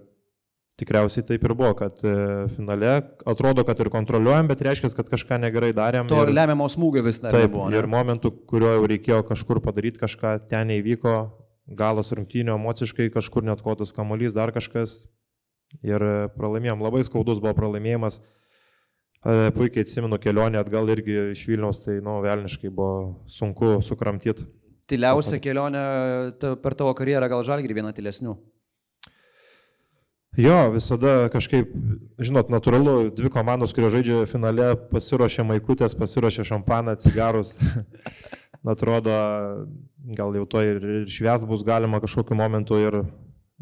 tikriausiai 0.80 1.26
taip 1.28 1.44
ir 1.44 1.54
buvo, 1.58 1.74
kad 1.78 2.00
e, 2.08 2.14
finale 2.56 2.92
atrodo, 3.28 3.66
kad 3.68 3.80
ir 3.84 3.92
kontroliuojam, 3.92 4.48
bet 4.52 4.64
reiškia, 4.66 4.94
kad 4.96 5.12
kažką 5.12 5.40
negerai 5.44 5.74
darėm. 5.76 6.08
To 6.12 6.22
ir, 6.24 6.34
lemiamo 6.36 6.70
smūgio 6.72 7.04
vis 7.06 7.22
dar 7.24 7.36
taip, 7.36 7.50
nebuvo. 7.50 7.68
Ne? 7.72 7.80
Ir 7.80 7.90
momentų, 7.92 8.32
kurio 8.50 8.72
jau 8.78 8.88
reikėjo 8.90 9.22
kažkur 9.28 9.62
padaryti 9.66 10.02
kažką, 10.02 10.36
ten 10.52 10.72
neįvyko, 10.72 11.16
galas 11.80 12.14
rungtynio, 12.16 12.56
emociškai 12.58 13.10
kažkur 13.14 13.46
net 13.46 13.64
kotas 13.66 13.94
kamuolys, 13.96 14.38
dar 14.38 14.54
kažkas. 14.56 15.02
Ir 15.86 16.02
pralaimėjom, 16.34 16.82
labai 16.82 17.04
skaudus 17.06 17.42
buvo 17.44 17.54
pralaimėjimas. 17.58 18.22
E, 19.20 19.52
puikiai 19.54 19.84
atsimenu 19.86 20.18
kelionę 20.24 20.58
atgal 20.62 20.88
irgi 20.90 21.18
iš 21.36 21.44
Vilniaus, 21.50 21.84
tai, 21.84 22.00
nu, 22.06 22.22
velniškai 22.24 22.72
buvo 22.74 23.28
sunku 23.30 23.78
sukramtyti. 23.86 24.48
Tyliausia 24.90 25.38
kelionė 25.44 25.82
ta, 26.42 26.56
per 26.58 26.76
tavo 26.78 26.96
karjerą 26.98 27.30
gal 27.30 27.46
žalgri 27.46 27.78
viena 27.78 27.94
tylesnių. 27.96 28.34
Jo, 30.40 30.58
visada 30.72 31.28
kažkaip, 31.34 31.72
žinot, 32.22 32.52
natūralu, 32.54 33.10
dvi 33.18 33.32
komandos, 33.34 33.74
kurio 33.74 33.90
žaidžia 33.92 34.28
finale, 34.30 34.72
pasiruošė 34.92 35.44
maikutės, 35.50 35.96
pasiruošė 35.98 36.46
šampaną, 36.52 36.94
cigarus. 37.02 37.58
Atrodo, 38.74 39.16
gal 40.16 40.38
jau 40.38 40.46
to 40.52 40.62
ir, 40.64 40.80
ir 41.00 41.10
švies 41.10 41.46
bus 41.50 41.66
galima 41.66 42.02
kažkokiu 42.04 42.38
momentu 42.38 42.78
ir 42.78 43.02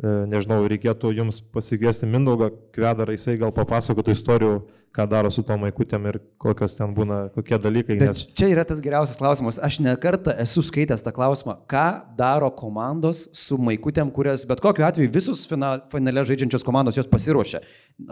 nežinau, 0.03 0.61
reikėtų 0.69 1.09
jums 1.17 1.39
pasikviesti 1.53 2.05
Mindaugą 2.09 2.51
Kvedarą, 2.75 3.15
jisai 3.15 3.37
gal 3.41 3.53
papasakotų 3.55 4.13
istorijų, 4.13 4.59
ką 4.93 5.05
daro 5.09 5.31
su 5.33 5.41
tom 5.45 5.63
maikutėm 5.65 6.05
ir 6.09 6.19
kokios 6.41 6.77
ten 6.77 6.93
būna, 6.97 7.17
kokie 7.33 7.57
dalykai. 7.61 7.97
Bet 7.97 8.13
nes... 8.13 8.21
čia 8.37 8.51
yra 8.53 8.63
tas 8.67 8.81
geriausias 8.83 9.17
klausimas. 9.17 9.59
Aš 9.61 9.79
nekartą 9.85 10.33
esu 10.45 10.61
skaitęs 10.65 11.05
tą 11.05 11.13
klausimą, 11.17 11.57
ką 11.69 11.87
daro 12.17 12.49
komandos 12.53 13.25
su 13.37 13.57
maikutėm, 13.61 14.13
kurias 14.13 14.45
bet 14.49 14.61
kokiu 14.63 14.85
atveju 14.87 15.13
visus 15.13 15.45
finale 15.49 16.25
žaidžiančios 16.29 16.65
komandos 16.65 16.97
jos 16.97 17.09
pasiruošia. 17.09 17.61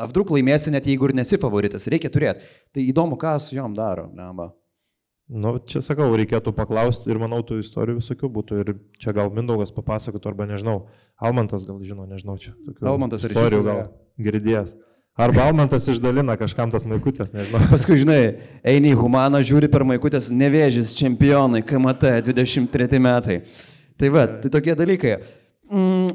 Avdruk 0.06 0.34
laimėsi 0.34 0.74
net 0.74 0.90
jeigu 0.90 1.10
ir 1.10 1.18
nesi 1.22 1.42
favoritas, 1.42 1.90
reikia 1.90 2.14
turėti. 2.14 2.46
Tai 2.74 2.86
įdomu, 2.86 3.18
ką 3.22 3.38
su 3.42 3.58
juom 3.58 3.78
daro. 3.78 4.10
Neba. 4.14 4.52
Nu, 5.26 5.56
čia 5.66 5.82
sakau, 5.82 6.12
reikėtų 6.14 6.52
paklausti 6.54 7.10
ir 7.10 7.18
manau, 7.18 7.40
tų 7.42 7.58
istorijų 7.64 7.98
visokių 7.98 8.28
būtų. 8.30 8.58
Ir 8.62 8.68
čia 9.02 9.14
gal 9.18 9.32
Mindaugas 9.34 9.72
papasakotų, 9.74 10.30
arba 10.30 10.46
nežinau, 10.52 10.84
Almantas 11.18 11.66
gal 11.66 11.80
žino, 11.82 12.06
nežinau, 12.06 12.38
čia. 12.42 12.54
Almantas 12.86 13.26
ar 13.26 13.34
istorijų 13.34 13.64
gal 13.66 13.82
girdėjęs. 14.22 14.76
Arba 15.18 15.48
Almantas 15.48 15.88
išdalina 15.90 16.36
kažkam 16.38 16.70
tas 16.70 16.86
maikutės, 16.92 17.34
nežinau. 17.34 17.64
Paskui, 17.74 17.98
žinai, 18.04 18.20
eini 18.68 18.92
į 18.94 19.00
Humaną, 19.00 19.42
žiūri 19.48 19.72
per 19.74 19.88
maikutės, 19.88 20.28
nevėžys, 20.30 20.94
čempionai, 21.00 21.64
KMT, 21.66 22.20
23 22.30 23.02
metai. 23.02 23.40
Tai 23.98 24.12
va, 24.14 24.28
tai 24.44 24.52
tokie 24.54 24.76
dalykai. 24.78 25.16
Mm, 25.72 26.12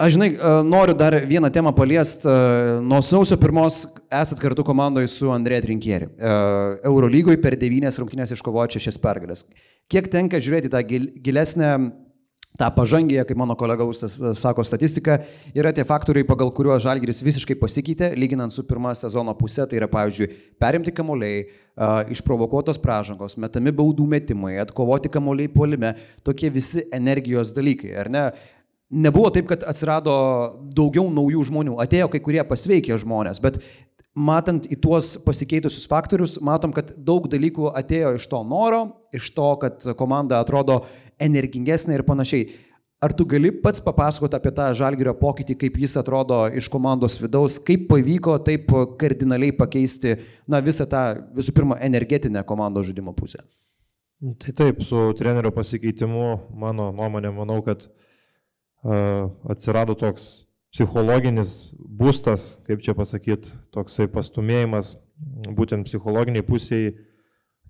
Aš 0.00 0.14
žinai, 0.16 0.30
e, 0.32 0.50
noriu 0.64 0.94
dar 0.96 1.12
vieną 1.28 1.50
temą 1.52 1.74
paliesti. 1.76 2.24
E, 2.24 2.80
nuo 2.80 3.02
sausio 3.04 3.36
pirmos 3.36 3.82
esat 4.08 4.38
kartu 4.40 4.64
komandoje 4.64 5.10
su 5.12 5.28
Andrėja 5.28 5.66
Trinkieri. 5.66 6.06
E, 6.08 6.30
Eurolygoje 6.88 7.36
per 7.42 7.52
devynės 7.60 7.98
rungtynės 8.00 8.32
iškovojo 8.32 8.78
šešias 8.78 8.96
pergalės. 9.02 9.44
Kiek 9.92 10.08
tenka 10.08 10.38
žiūrėti 10.40 10.70
tą 10.72 10.80
gilesnę, 10.88 11.74
tą 12.56 12.70
pažangėją, 12.78 13.26
kaip 13.28 13.40
mano 13.42 13.52
kolega 13.60 13.84
Ustas 13.84 14.14
sako, 14.40 14.64
statistiką, 14.64 15.18
yra 15.52 15.72
tie 15.76 15.84
faktoriai, 15.84 16.24
pagal 16.24 16.48
kuriuos 16.56 16.80
Žalgiris 16.86 17.20
visiškai 17.26 17.58
pasikeitė, 17.60 18.14
lyginant 18.16 18.54
su 18.56 18.64
pirmą 18.64 18.94
sezono 18.96 19.34
pusė. 19.36 19.66
Tai 19.68 19.82
yra, 19.82 19.88
pavyzdžiui, 19.92 20.30
perimti 20.60 20.94
kamuoliai, 20.96 21.42
išprovokuotos 22.12 22.80
pražangos, 22.80 23.36
metami 23.40 23.72
baudų 23.76 24.08
metimai, 24.16 24.56
atkovoti 24.64 25.12
kamuoliai 25.12 25.52
puolime, 25.52 25.92
tokie 26.26 26.50
visi 26.52 26.86
energijos 26.92 27.52
dalykai, 27.56 27.92
ar 28.00 28.10
ne? 28.12 28.24
Nebuvo 28.90 29.30
taip, 29.30 29.48
kad 29.50 29.64
atsirado 29.66 30.14
daugiau 30.74 31.06
naujų 31.14 31.44
žmonių, 31.50 31.78
atėjo 31.82 32.10
kai 32.12 32.20
kurie 32.24 32.42
pasveikė 32.46 32.98
žmonės, 33.00 33.40
bet 33.42 33.60
matant 34.14 34.66
į 34.66 34.80
tuos 34.82 35.14
pasikeitusius 35.24 35.86
faktorius, 35.90 36.38
matom, 36.42 36.74
kad 36.74 36.92
daug 36.98 37.28
dalykų 37.30 37.70
atėjo 37.78 38.16
iš 38.18 38.26
to 38.30 38.42
noro, 38.46 38.82
iš 39.14 39.30
to, 39.36 39.52
kad 39.62 39.86
komanda 39.98 40.42
atrodo 40.42 40.82
energingesnė 41.22 42.00
ir 42.00 42.06
panašiai. 42.08 42.50
Ar 43.00 43.14
tu 43.16 43.24
gali 43.24 43.48
pats 43.62 43.80
papasakoti 43.80 44.36
apie 44.36 44.50
tą 44.52 44.66
žalgerio 44.76 45.14
pokytį, 45.16 45.54
kaip 45.62 45.78
jis 45.80 45.94
atrodo 45.96 46.42
iš 46.52 46.66
komandos 46.68 47.14
vidaus, 47.22 47.56
kaip 47.64 47.86
pavyko 47.88 48.34
taip 48.44 48.74
kardinaliai 49.00 49.54
pakeisti 49.56 50.18
na, 50.44 50.60
visą 50.60 50.84
tą, 50.90 51.04
visų 51.38 51.54
pirma, 51.56 51.78
energetinę 51.80 52.42
komandos 52.44 52.90
žaidimo 52.90 53.14
pusę? 53.16 53.40
Tai 54.20 54.52
taip, 54.52 54.82
su 54.84 55.06
trenerio 55.16 55.48
pasikeitimu, 55.56 56.26
mano 56.60 56.90
nuomonė, 56.92 57.30
manau, 57.32 57.62
kad 57.64 57.86
uh, 57.86 58.09
atsirado 58.82 59.94
toks 59.98 60.46
psichologinis 60.70 61.72
būstas, 61.76 62.60
kaip 62.66 62.82
čia 62.84 62.94
pasakyti, 62.94 63.52
toksai 63.74 64.06
pastumėjimas 64.10 64.94
būtent 65.56 65.88
psichologiniai 65.88 66.46
pusiai 66.46 66.94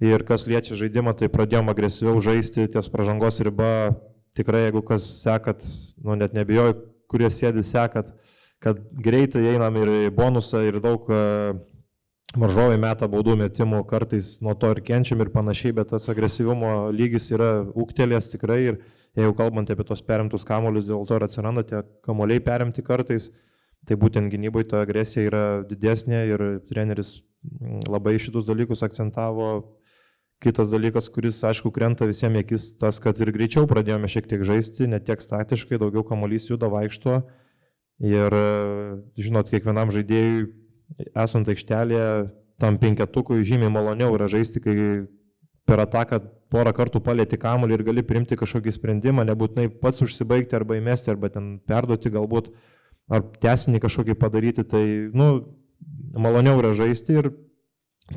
ir 0.00 0.24
kas 0.28 0.46
liečia 0.48 0.76
žaidimą, 0.78 1.14
tai 1.16 1.30
pradėjom 1.32 1.72
agresyviau 1.72 2.20
žaisti 2.24 2.68
ties 2.72 2.88
pažangos 2.92 3.40
riba. 3.44 3.96
Tikrai, 4.36 4.68
jeigu 4.68 4.84
kas 4.86 5.02
sekat, 5.24 5.64
nu 5.98 6.14
net 6.14 6.36
nebijoju, 6.36 6.76
kurie 7.10 7.26
sėdi 7.34 7.64
sekat, 7.66 8.12
kad 8.62 8.78
greitai 8.94 9.42
einam 9.56 9.74
ir 9.80 9.90
į 10.06 10.12
bonusą 10.14 10.60
ir 10.68 10.78
daug 10.84 11.08
varžovai 12.38 12.78
meta 12.78 13.08
baudų 13.10 13.34
metimų, 13.40 13.82
kartais 13.90 14.36
nuo 14.44 14.54
to 14.58 14.70
ir 14.74 14.82
kenčiam 14.86 15.22
ir 15.22 15.32
panašiai, 15.34 15.74
bet 15.74 15.90
tas 15.90 16.06
agresyvumo 16.12 16.90
lygis 16.94 17.30
yra 17.34 17.50
ūktelės 17.74 18.30
tikrai 18.30 18.60
ir 18.68 18.78
jeigu 19.18 19.34
kalbant 19.38 19.70
apie 19.72 19.86
tos 19.86 20.02
perimtus 20.06 20.46
kamolius, 20.46 20.86
dėl 20.86 21.06
to 21.08 21.18
ir 21.18 21.26
atsiranda 21.26 21.64
tie 21.66 21.82
kamoliai 22.06 22.42
perimti 22.44 22.84
kartais, 22.86 23.30
tai 23.88 23.98
būtent 23.98 24.30
gynybai 24.30 24.62
ta 24.68 24.84
agresija 24.84 25.26
yra 25.26 25.44
didesnė 25.66 26.22
ir 26.30 26.46
treneris 26.68 27.18
mm, 27.18 27.88
labai 27.90 28.18
šitus 28.22 28.46
dalykus 28.48 28.84
akcentavo. 28.86 29.76
Kitas 30.40 30.70
dalykas, 30.72 31.10
kuris, 31.12 31.36
aišku, 31.44 31.68
krenta 31.68 32.06
visiems 32.08 32.40
akis, 32.40 32.70
tas, 32.80 32.96
kad 33.02 33.18
ir 33.20 33.28
greičiau 33.34 33.66
pradėjome 33.68 34.08
šiek 34.08 34.24
tiek 34.30 34.40
žaisti, 34.48 34.86
ne 34.88 34.96
tiek 35.04 35.20
statiškai, 35.20 35.76
daugiau 35.82 36.00
kamuolys 36.08 36.48
juda 36.48 36.70
vaikšto. 36.72 37.18
Ir, 38.00 38.36
žinot, 39.20 39.50
kiekvienam 39.52 39.92
žaidėjui, 39.92 40.46
esant 40.98 41.48
aikštelėje, 41.48 42.10
tam 42.60 42.76
penketukui 42.80 43.44
žymiai 43.46 43.72
maloniau 43.72 44.14
yra 44.18 44.28
žaisti, 44.30 44.60
kai 44.62 44.74
per 45.68 45.82
ataką 45.84 46.20
porą 46.50 46.72
kartų 46.74 47.02
palėti 47.04 47.38
kamuolį 47.40 47.76
ir 47.76 47.84
gali 47.86 48.04
priimti 48.06 48.38
kažkokį 48.38 48.74
sprendimą, 48.74 49.24
nebūtinai 49.28 49.68
pats 49.82 50.02
užsibaigti 50.04 50.56
arba 50.58 50.80
įmesti, 50.80 51.12
arba 51.12 51.30
ten 51.32 51.52
perduoti 51.68 52.12
galbūt, 52.12 52.50
ar 53.10 53.22
tesinį 53.42 53.82
kažkokį 53.84 54.16
padaryti, 54.18 54.66
tai, 54.66 54.82
nu, 55.14 55.30
maloniau 56.18 56.58
yra 56.62 56.74
žaisti 56.76 57.20
ir 57.22 57.30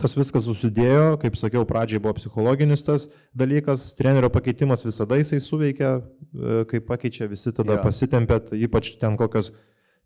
tas 0.02 0.16
viskas 0.18 0.48
susidėjo, 0.48 1.20
kaip 1.22 1.38
sakiau, 1.38 1.68
pradžiai 1.70 2.02
buvo 2.02 2.16
psichologinis 2.18 2.82
tas 2.86 3.06
dalykas, 3.38 3.92
trenerio 4.00 4.32
pakeitimas 4.34 4.86
visada 4.86 5.20
jisai 5.20 5.38
suveikia, 5.44 6.00
e, 6.00 6.64
kai 6.72 6.82
pakeičia, 6.82 7.30
visi 7.30 7.54
tada 7.54 7.78
yeah. 7.78 7.86
pasitempėt, 7.86 8.56
ypač 8.58 8.96
ten 9.02 9.20
kokios 9.20 9.52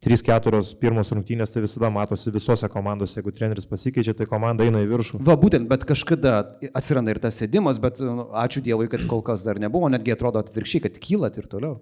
3-4 0.05 0.59
pirmos 0.77 1.09
rungtynės 1.09 1.51
tai 1.53 1.63
visada 1.63 1.89
matosi 1.89 2.29
visose 2.33 2.67
komandose, 2.69 3.17
jeigu 3.17 3.31
treneris 3.33 3.65
pasikeičia, 3.65 4.13
tai 4.17 4.27
komanda 4.29 4.65
eina 4.67 4.83
į 4.83 4.91
viršų. 4.91 5.21
Va, 5.25 5.33
būtent, 5.41 5.65
bet 5.71 5.87
kažkada 5.89 6.35
atsiranda 6.77 7.15
ir 7.15 7.19
tas 7.23 7.39
sėdimas, 7.41 7.79
bet 7.81 8.03
nu, 8.05 8.27
ačiū 8.37 8.61
Dievui, 8.65 8.85
kad 8.91 9.07
kol 9.09 9.23
kas 9.25 9.45
dar 9.47 9.57
nebuvo, 9.61 9.89
netgi 9.89 10.13
atrodo 10.13 10.43
atvirkščiai, 10.43 10.83
kad 10.85 11.01
kylat 11.01 11.41
ir 11.41 11.49
toliau. 11.49 11.79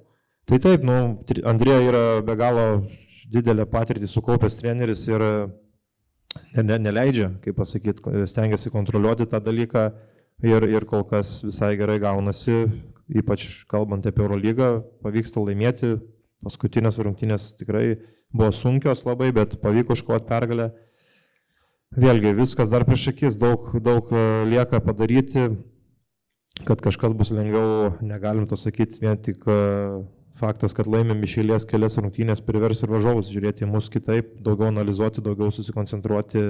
Tai 0.48 0.62
taip, 0.64 0.86
nu, 0.88 0.96
Andrėja 1.44 1.84
yra 1.90 2.06
be 2.24 2.38
galo 2.40 2.66
didelę 3.34 3.68
patirtį 3.68 4.08
sukaupęs 4.08 4.62
treneris 4.62 5.04
ir 5.10 5.26
ne, 6.56 6.64
ne, 6.64 6.80
neleidžia, 6.88 7.34
kaip 7.44 7.60
pasakyti, 7.60 8.24
stengiasi 8.32 8.72
kontroliuoti 8.72 9.28
tą 9.28 9.44
dalyką 9.44 9.90
ir, 10.46 10.70
ir 10.72 10.88
kol 10.88 11.04
kas 11.10 11.42
visai 11.44 11.74
gerai 11.80 12.00
gaunasi, 12.00 12.64
ypač 13.12 13.66
kalbant 13.72 14.08
apie 14.08 14.24
Eurolygą, 14.24 14.70
pavyksta 15.04 15.44
laimėti 15.44 15.98
Paskutinės 16.46 17.00
rungtynės 17.02 17.56
tikrai 17.58 17.96
buvo 18.30 18.52
sunkios 18.54 19.06
labai, 19.08 19.32
bet 19.34 19.58
pavyko 19.64 19.96
iškovoti 19.98 20.30
pergalę. 20.30 20.74
Vėlgi, 21.96 22.36
viskas 22.36 22.70
dar 22.70 22.84
prieš 22.86 23.08
akis, 23.14 23.38
daug, 23.40 23.72
daug 23.82 24.10
e, 24.12 24.22
lieka 24.52 24.82
padaryti, 24.84 25.48
kad 26.68 26.82
kažkas 26.84 27.16
bus 27.16 27.32
lengviau, 27.32 27.96
negalim 28.04 28.46
to 28.50 28.60
sakyti, 28.60 29.00
vien 29.02 29.18
tik 29.22 29.46
e, 29.48 29.58
faktas, 30.40 30.76
kad 30.76 30.90
laimėm 30.92 31.24
išėlės 31.24 31.66
kelias 31.70 31.96
rungtynės 32.02 32.44
privers 32.46 32.84
ir 32.84 32.92
važiavus 32.92 33.32
žiūrėti 33.32 33.70
mus 33.70 33.88
kitaip, 33.94 34.36
daugiau 34.44 34.70
analizuoti, 34.74 35.24
daugiau 35.24 35.54
susikoncentruoti, 35.56 36.50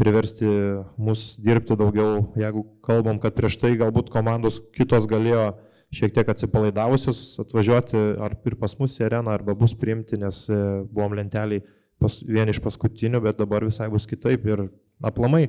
priversti 0.00 0.48
mus 0.96 1.34
dirbti 1.44 1.76
daugiau. 1.76 2.30
Jeigu 2.40 2.64
kalbam, 2.86 3.20
kad 3.20 3.36
prieš 3.36 3.60
tai 3.60 3.74
galbūt 3.80 4.08
komandos 4.14 4.62
kitos 4.76 5.06
galėjo 5.10 5.50
šiek 5.94 6.14
tiek 6.14 6.28
atsipalaidavusius 6.30 7.40
atvažiuoti 7.42 7.98
ar 8.22 8.36
ir 8.46 8.56
pas 8.60 8.76
mus 8.78 8.94
į 9.00 9.08
areną, 9.08 9.34
arba 9.34 9.56
bus 9.58 9.74
priimti, 9.78 10.18
nes 10.20 10.44
e, 10.50 10.58
buvom 10.90 11.16
lenteliai 11.18 11.64
pas, 12.00 12.16
vieni 12.22 12.54
iš 12.54 12.62
paskutinių, 12.64 13.20
bet 13.24 13.40
dabar 13.40 13.66
visai 13.66 13.90
bus 13.92 14.06
kitaip. 14.08 14.46
Ir 14.46 14.68
aplamai 15.04 15.48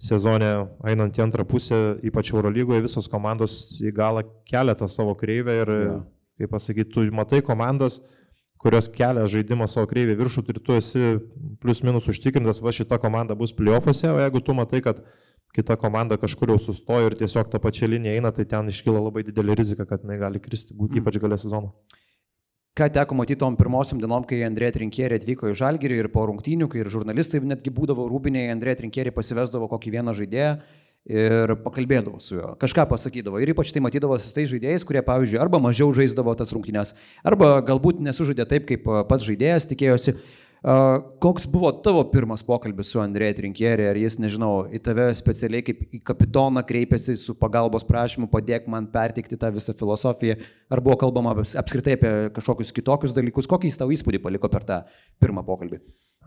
sezone 0.00 0.50
einant 0.88 1.18
į 1.18 1.22
antrą 1.26 1.44
pusę, 1.46 1.98
ypač 2.06 2.32
Eurolygoje, 2.32 2.86
visos 2.88 3.08
komandos 3.10 3.76
į 3.82 3.92
galą 3.94 4.24
kelia 4.48 4.74
tą 4.78 4.88
savo 4.90 5.14
kreivę 5.18 5.60
ir, 5.60 5.72
ja. 5.84 5.98
kaip 6.40 6.54
pasakyti, 6.56 6.90
tu 6.90 7.04
matai 7.14 7.44
komandas, 7.46 8.00
kurios 8.64 8.88
kelia 8.92 9.26
žaidimą 9.28 9.68
savo 9.68 9.88
kreivį 9.90 10.16
viršų, 10.22 10.44
tai 10.46 10.56
tu 10.56 10.76
esi 10.78 11.18
plius 11.60 11.82
minus 11.84 12.08
užtikrintas, 12.08 12.62
va 12.64 12.72
šita 12.72 12.96
komanda 13.02 13.36
bus 13.36 13.52
plyofose, 13.56 14.08
o 14.08 14.22
jeigu 14.22 14.40
tu 14.44 14.56
matai, 14.56 14.80
kad 14.84 15.02
kita 15.54 15.76
komanda 15.80 16.16
kažkur 16.20 16.54
jau 16.54 16.56
sustojo 16.58 17.10
ir 17.10 17.18
tiesiog 17.20 17.52
tą 17.52 17.60
pačią 17.62 17.90
liniją 17.92 18.16
eina, 18.16 18.32
tai 18.34 18.46
ten 18.48 18.72
iškyla 18.72 19.04
labai 19.04 19.26
didelė 19.28 19.58
rizika, 19.60 19.86
kad 19.86 20.02
jinai 20.02 20.16
gali 20.22 20.40
kristi, 20.42 20.72
mm. 20.74 20.96
ypač 21.02 21.20
galę 21.22 21.38
sezono. 21.38 21.74
ką 22.74 22.88
teko 22.90 23.14
matyti 23.14 23.38
tom 23.38 23.54
pirmosiam 23.54 24.00
dienom, 24.02 24.24
kai 24.26 24.40
Andrė 24.42 24.72
Trinkierė 24.74 25.20
atvyko 25.20 25.52
į 25.52 25.58
Žalgirį 25.60 26.00
ir 26.00 26.08
po 26.10 26.24
rungtynių, 26.26 26.66
kai 26.72 26.80
ir 26.82 26.90
žurnalistai 26.90 27.38
netgi 27.44 27.70
būdavo 27.70 28.08
rūbiniai, 28.10 28.48
Andrė 28.50 28.74
Trinkierė 28.80 29.12
pasivesdavo 29.14 29.68
kokį 29.70 29.92
vieną 29.94 30.16
žaidėją 30.18 30.56
ir 31.04 31.52
pakalbėdavo 31.64 32.20
su 32.22 32.38
juo, 32.38 32.52
kažką 32.60 32.86
pasakydavo. 32.88 33.40
Ir 33.42 33.52
ypač 33.52 33.72
tai 33.74 33.82
matydavo 33.84 34.16
su 34.20 34.32
tais 34.32 34.48
žaidėjais, 34.50 34.86
kurie, 34.88 35.02
pavyzdžiui, 35.04 35.40
arba 35.42 35.60
mažiau 35.60 35.92
žaisdavo 35.96 36.32
tas 36.38 36.54
rungtynės, 36.56 36.94
arba 37.26 37.58
galbūt 37.66 38.00
nesužaidė 38.04 38.48
taip, 38.48 38.64
kaip 38.70 38.88
pats 39.10 39.28
žaidėjas 39.28 39.68
tikėjosi. 39.72 40.16
Koks 41.20 41.44
buvo 41.52 41.68
tavo 41.84 42.00
pirmas 42.08 42.40
pokalbis 42.40 42.88
su 42.88 43.00
Andrėja 43.02 43.34
Trinkierė? 43.36 43.90
Ar 43.90 43.98
jis, 44.00 44.14
nežinau, 44.16 44.62
į 44.72 44.78
tave 44.86 45.10
specialiai 45.12 45.60
kaip 45.66 45.82
į 45.92 46.00
kapitoną 46.08 46.62
kreipėsi 46.64 47.18
su 47.20 47.34
pagalbos 47.36 47.84
prašymu, 47.84 48.30
padėk 48.32 48.64
man 48.72 48.86
perteikti 48.94 49.36
tą 49.36 49.50
visą 49.52 49.74
filosofiją? 49.76 50.38
Ar 50.72 50.80
buvo 50.80 50.96
kalbama 51.04 51.36
apskritai 51.36 51.98
apie 51.98 52.14
kažkokius 52.38 52.72
kitokius 52.80 53.12
dalykus? 53.12 53.50
Kokį 53.50 53.68
jis 53.68 53.80
tau 53.82 53.92
įspūdį 53.92 54.22
paliko 54.24 54.48
per 54.48 54.64
tą 54.64 54.80
pirmą 55.20 55.44
pokalbį? 55.44 55.82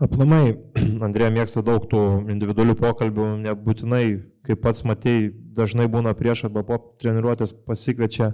Aplamai, 0.06 0.54
Andrėja 1.08 1.34
mėgsta 1.34 1.64
daug 1.66 1.90
tų 1.90 2.04
individualių 2.30 2.78
pokalbių, 2.78 3.24
nebūtinai, 3.42 4.04
kaip 4.48 4.62
pats 4.64 4.84
matėjai, 4.88 5.28
dažnai 5.56 5.86
būna 5.92 6.14
prieš 6.16 6.46
arba 6.48 6.64
po 6.64 6.80
treniruotės 7.02 7.52
pasikviečia. 7.68 8.32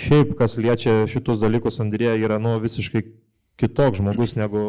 Šiaip, 0.00 0.36
kas 0.38 0.54
liečia 0.60 1.02
šitus 1.10 1.40
dalykus, 1.42 1.80
Andrėja 1.82 2.14
yra 2.20 2.38
nu, 2.42 2.54
visiškai 2.62 3.02
kitoks 3.60 3.98
žmogus 4.00 4.36
negu 4.38 4.62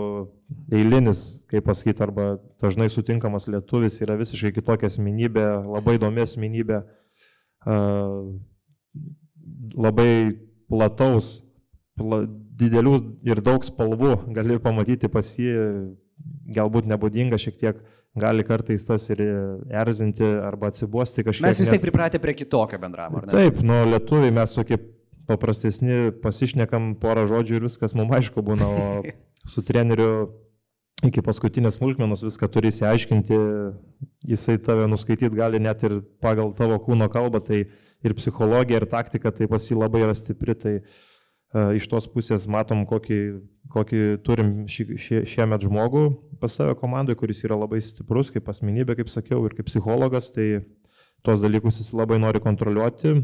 eilinis, 0.74 1.44
kaip 1.52 1.68
pasakyti, 1.68 2.04
arba 2.04 2.26
dažnai 2.64 2.90
sutinkamas 2.92 3.48
lietuvis, 3.52 4.02
yra 4.04 4.18
visiškai 4.20 4.52
kitokia 4.58 4.90
asmenybė, 4.92 5.46
labai 5.68 5.96
įdomi 6.00 6.26
asmenybė, 6.26 6.82
labai 9.78 10.12
plataus, 10.72 11.42
pla, 12.00 12.24
didelių 12.62 12.96
ir 13.28 13.42
daug 13.44 13.64
spalvų 13.66 14.16
gali 14.36 14.60
pamatyti 14.62 15.10
pas 15.12 15.30
jį, 15.40 15.54
galbūt 16.56 16.88
nebūdinga 16.92 17.40
šiek 17.42 17.58
tiek, 17.60 17.82
gali 18.18 18.44
kartais 18.48 18.84
tas 18.88 19.08
ir 19.14 19.22
erzinti 19.84 20.26
arba 20.44 20.72
atsibosti 20.72 21.26
kažkiek. 21.28 21.48
Mes 21.48 21.62
visai 21.64 21.78
nes... 21.78 21.86
pripratę 21.86 22.20
prie 22.24 22.36
kitokio 22.36 22.80
bendravimo. 22.82 23.24
Taip, 23.32 23.62
nu 23.66 23.84
lietuviai 23.92 24.34
mes 24.36 24.56
tokie 24.56 24.80
paprastesni, 25.30 26.12
pasišnekam 26.24 26.96
porą 27.02 27.28
žodžių 27.32 27.60
ir 27.60 27.68
viskas 27.70 27.96
mums 27.96 28.18
aišku 28.18 28.44
būna, 28.44 28.68
o 28.68 28.88
su 29.54 29.64
treneriu 29.64 30.12
iki 31.08 31.24
paskutinės 31.26 31.80
smulkmenos 31.80 32.22
viską 32.28 32.50
turi 32.52 32.70
įsiaiškinti, 32.70 33.38
jisai 34.30 34.60
tave 34.62 34.90
nuskaityti 34.92 35.34
gali 35.34 35.62
net 35.64 35.82
ir 35.88 36.02
pagal 36.22 36.52
tavo 36.58 36.78
kūno 36.84 37.08
kalbą, 37.10 37.42
tai 37.42 37.64
ir 38.02 38.18
psichologija, 38.18 38.82
ir 38.82 38.90
taktika, 38.90 39.32
tai 39.34 39.48
pas 39.50 39.66
jį 39.66 39.80
labai 39.80 40.04
yra 40.04 40.14
stipri, 40.18 40.54
tai 40.58 40.76
uh, 40.82 41.00
iš 41.52 41.88
tos 41.92 42.08
pusės 42.08 42.48
matom, 42.48 42.86
kokį, 42.88 43.20
kokį 43.74 44.02
turim 44.24 44.52
šį, 44.72 44.86
šie, 44.96 45.24
šiemet 45.28 45.66
žmogų 45.68 46.06
pas 46.42 46.54
save 46.56 46.78
komandai, 46.80 47.18
kuris 47.20 47.44
yra 47.46 47.58
labai 47.60 47.82
stiprus 47.84 48.32
kaip 48.34 48.48
asmenybė, 48.50 48.96
kaip 49.02 49.12
sakiau, 49.12 49.44
ir 49.46 49.56
kaip 49.58 49.68
psichologas, 49.68 50.32
tai 50.34 50.64
tuos 51.26 51.44
dalykus 51.44 51.82
jis 51.82 51.92
labai 51.98 52.18
nori 52.22 52.42
kontroliuoti. 52.44 53.20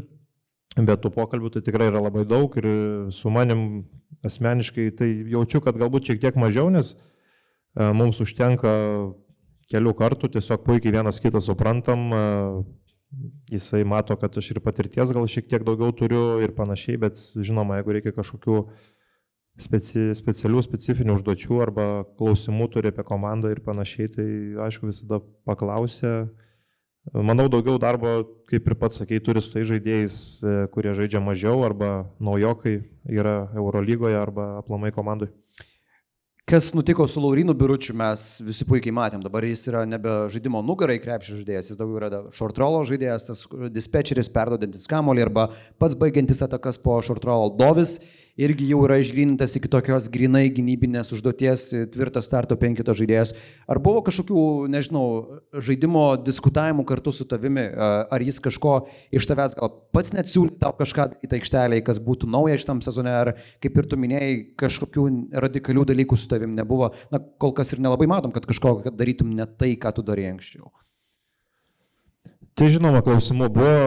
Bet 0.78 1.00
tų 1.02 1.10
pokalbių 1.14 1.50
tai 1.54 1.62
tikrai 1.66 1.88
yra 1.90 2.02
labai 2.04 2.22
daug 2.28 2.52
ir 2.60 2.66
su 3.14 3.32
manim 3.32 3.88
asmeniškai 4.26 4.90
tai 4.98 5.08
jaučiu, 5.32 5.62
kad 5.64 5.78
galbūt 5.80 6.10
šiek 6.10 6.20
tiek 6.22 6.36
mažiau, 6.38 6.68
nes 6.70 6.92
e, 6.94 7.88
mums 7.96 8.20
užtenka 8.22 8.74
kelių 9.72 9.94
kartų, 9.98 10.30
tiesiog 10.36 10.62
puikiai 10.66 10.94
vienas 11.00 11.18
kitą 11.24 11.40
suprantam, 11.42 12.04
e, 12.12 12.22
jisai 13.50 13.84
mato, 13.88 14.16
kad 14.20 14.36
aš 14.36 14.52
ir 14.52 14.62
patirties 14.64 15.12
gal 15.14 15.26
šiek 15.30 15.48
tiek 15.48 15.64
daugiau 15.64 15.94
turiu 15.96 16.38
ir 16.44 16.52
panašiai, 16.56 17.00
bet 17.00 17.20
žinoma, 17.36 17.78
jeigu 17.78 17.96
reikia 17.96 18.12
kažkokių 18.16 18.58
speci, 19.58 20.10
specialių, 20.18 20.62
specifinių 20.66 21.16
užduočių 21.18 21.62
arba 21.64 21.86
klausimų 22.18 22.68
turi 22.74 22.92
apie 22.92 23.06
komandą 23.08 23.54
ir 23.54 23.64
panašiai, 23.64 24.12
tai 24.12 24.28
aišku 24.68 24.92
visada 24.92 25.22
paklausė 25.48 26.28
Manau, 27.14 27.46
daugiau 27.48 27.78
darbo, 27.80 28.20
kaip 28.50 28.66
ir 28.68 28.74
pats 28.76 29.00
sakei, 29.00 29.20
turi 29.24 29.40
su 29.40 29.54
tai 29.54 29.62
žaidėjais, 29.64 30.16
e, 30.42 30.54
kurie 30.74 30.92
žaidžia 30.96 31.22
mažiau 31.24 31.62
arba 31.64 32.10
naujokai 32.20 32.82
yra 33.08 33.48
Eurolygoje 33.56 34.18
arba 34.18 34.58
aplamai 34.58 34.90
komandai. 34.92 35.30
Kas 36.48 36.74
nutiko 36.74 37.04
su 37.08 37.20
Laurinu 37.20 37.52
Biručiu, 37.54 37.92
mes 37.92 38.22
visi 38.40 38.64
puikiai 38.64 38.94
matėm. 38.96 39.20
Dabar 39.20 39.44
jis 39.44 39.66
yra 39.68 39.82
nebe 39.84 40.14
žaidimo 40.32 40.62
nugarai 40.64 40.96
krepšio 41.02 41.34
žaidėjas, 41.42 41.66
jis 41.68 41.76
daugiau 41.76 41.98
yra 42.00 42.20
short 42.32 42.56
rollo 42.56 42.78
žaidėjas, 42.88 43.26
tas 43.28 43.42
dispečeris 43.74 44.32
perdodantis 44.32 44.88
kamolį 44.88 45.26
arba 45.26 45.44
pats 45.76 45.98
baigiantis 46.00 46.40
atakas 46.46 46.80
po 46.80 46.94
short 47.04 47.26
rollo 47.28 47.50
Dovis 47.58 47.98
irgi 48.38 48.68
jau 48.70 48.80
yra 48.86 48.98
išgrinintas 49.02 49.56
iki 49.58 49.70
tokios 49.70 50.06
grinai 50.12 50.46
gynybinės 50.54 51.10
užduoties 51.16 51.66
tvirtas 51.92 52.28
starto 52.30 52.56
penkito 52.60 52.94
žaidėjas. 52.96 53.34
Ar 53.68 53.80
buvo 53.82 54.04
kažkokių, 54.06 54.42
nežinau, 54.70 55.04
žaidimo 55.52 56.04
diskutavimų 56.22 56.86
kartu 56.88 57.12
su 57.14 57.26
tavimi, 57.28 57.66
ar 57.74 58.24
jis 58.24 58.40
kažko 58.44 58.76
iš 59.14 59.28
tavęs 59.28 59.58
gal 59.58 59.74
pats 59.94 60.14
net 60.16 60.30
siūlė 60.30 60.58
tau 60.62 60.74
kažką 60.78 61.10
į 61.24 61.30
tą 61.30 61.40
aikštelę, 61.40 61.82
kas 61.86 62.00
būtų 62.04 62.30
nauja 62.30 62.58
šitam 62.60 62.82
sezone, 62.84 63.12
ar 63.12 63.34
kaip 63.62 63.78
ir 63.78 63.90
tu 63.90 63.98
minėjai, 64.00 64.34
kažkokių 64.60 65.08
radikalių 65.46 65.88
dalykų 65.92 66.18
su 66.18 66.30
tavim 66.30 66.54
nebuvo. 66.58 66.92
Na, 67.12 67.20
kol 67.20 67.54
kas 67.56 67.74
ir 67.74 67.82
nelabai 67.82 68.08
matom, 68.10 68.34
kad 68.34 68.46
kažko 68.48 68.78
darytum 68.92 69.34
ne 69.34 69.48
tai, 69.58 69.74
ką 69.80 69.96
tu 69.96 70.06
darėjai 70.06 70.36
anksčiau. 70.36 70.70
Tai 72.58 72.66
žinoma, 72.74 73.04
klausimų 73.06 73.46
buvo, 73.54 73.82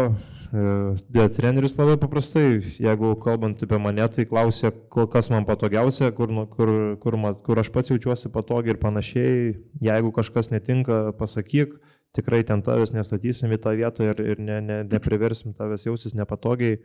Bet 0.51 1.37
treneris 1.37 1.77
labai 1.77 1.95
paprastai, 1.95 2.59
jeigu 2.83 3.13
kalbant 3.23 3.61
apie 3.63 3.77
mane, 3.79 4.03
tai 4.11 4.25
klausė, 4.27 4.73
kas 4.91 5.29
man 5.31 5.45
patogiausia, 5.47 6.09
kur, 6.15 6.33
nu, 6.33 6.43
kur, 6.51 6.71
kur, 6.99 7.15
kur 7.45 7.61
aš 7.61 7.69
pats 7.71 7.93
jaučiuosi 7.93 8.31
patogiai 8.33 8.75
ir 8.75 8.81
panašiai. 8.81 9.53
Jeigu 9.79 10.11
kažkas 10.17 10.51
netinka, 10.51 11.13
pasakyk, 11.19 11.77
tikrai 12.17 12.41
ten 12.47 12.65
tavęs 12.65 12.91
nestatysim 12.97 13.55
į 13.55 13.61
tą 13.63 13.77
vietą 13.79 14.09
ir, 14.11 14.19
ir 14.33 14.43
ne, 14.43 14.59
ne, 14.65 14.81
nepriversim 14.91 15.55
tavęs 15.55 15.87
jausis 15.87 16.17
nepatogiai. 16.19 16.81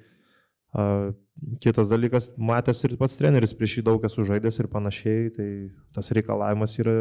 Kitas 1.62 1.90
dalykas, 1.90 2.30
matęs 2.38 2.86
ir 2.86 2.96
pats 3.00 3.18
treneris 3.18 3.54
prieš 3.56 3.80
jį 3.80 3.86
daug 3.90 4.06
esu 4.06 4.28
žaidęs 4.30 4.62
ir 4.62 4.70
panašiai, 4.70 5.28
tai 5.34 5.50
tas 5.96 6.14
reikalavimas 6.14 6.78
yra 6.78 6.96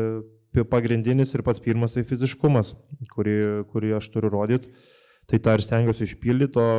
pagrindinis 0.71 1.34
ir 1.36 1.45
pats 1.45 1.62
pirmas 1.62 1.93
tai 1.93 2.08
fiziškumas, 2.08 2.73
kurį, 3.13 3.39
kurį 3.69 3.97
aš 3.99 4.10
turiu 4.13 4.34
rodyti. 4.34 4.71
Tai 5.26 5.40
tą 5.42 5.56
ir 5.58 5.64
stengiuosi 5.66 6.06
išpildyti, 6.06 6.62
o 6.62 6.70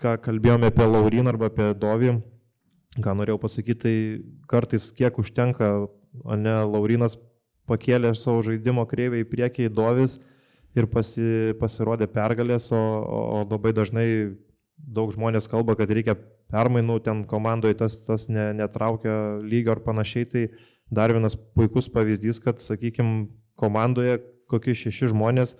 ką 0.00 0.16
kalbėjome 0.24 0.70
apie 0.72 0.86
Lauriną 0.88 1.30
arba 1.30 1.50
apie 1.50 1.68
Dovį, 1.78 2.16
ką 3.02 3.14
norėjau 3.18 3.38
pasakyti, 3.42 3.78
tai 3.82 3.94
kartais 4.50 4.90
kiek 4.96 5.18
užtenka, 5.22 5.70
o 6.24 6.36
ne 6.36 6.56
Laurinas 6.66 7.16
pakėlė 7.70 8.12
savo 8.18 8.42
žaidimo 8.44 8.84
kreivę 8.90 9.22
į 9.22 9.28
priekį 9.30 9.68
į 9.68 9.74
Dovis 9.76 10.18
ir 10.76 10.88
pasi, 10.90 11.54
pasirodė 11.60 12.08
pergalės, 12.10 12.70
o, 12.74 12.80
o, 12.80 13.20
o 13.38 13.44
labai 13.46 13.74
dažnai 13.76 14.06
daug 14.82 15.12
žmonės 15.14 15.46
kalba, 15.48 15.76
kad 15.78 15.90
reikia 15.94 16.16
permainų, 16.52 16.98
ten 17.06 17.22
komandoje 17.28 17.78
tas, 17.78 18.00
tas 18.02 18.26
ne, 18.32 18.50
netraukia 18.56 19.38
lygio 19.44 19.76
ar 19.76 19.82
panašiai, 19.84 20.26
tai 20.28 20.46
dar 20.92 21.14
vienas 21.14 21.36
puikus 21.56 21.88
pavyzdys, 21.92 22.42
kad, 22.42 22.60
sakykime, 22.60 23.28
komandoje 23.60 24.18
kokie 24.50 24.74
šeši 24.76 25.12
žmonės 25.12 25.54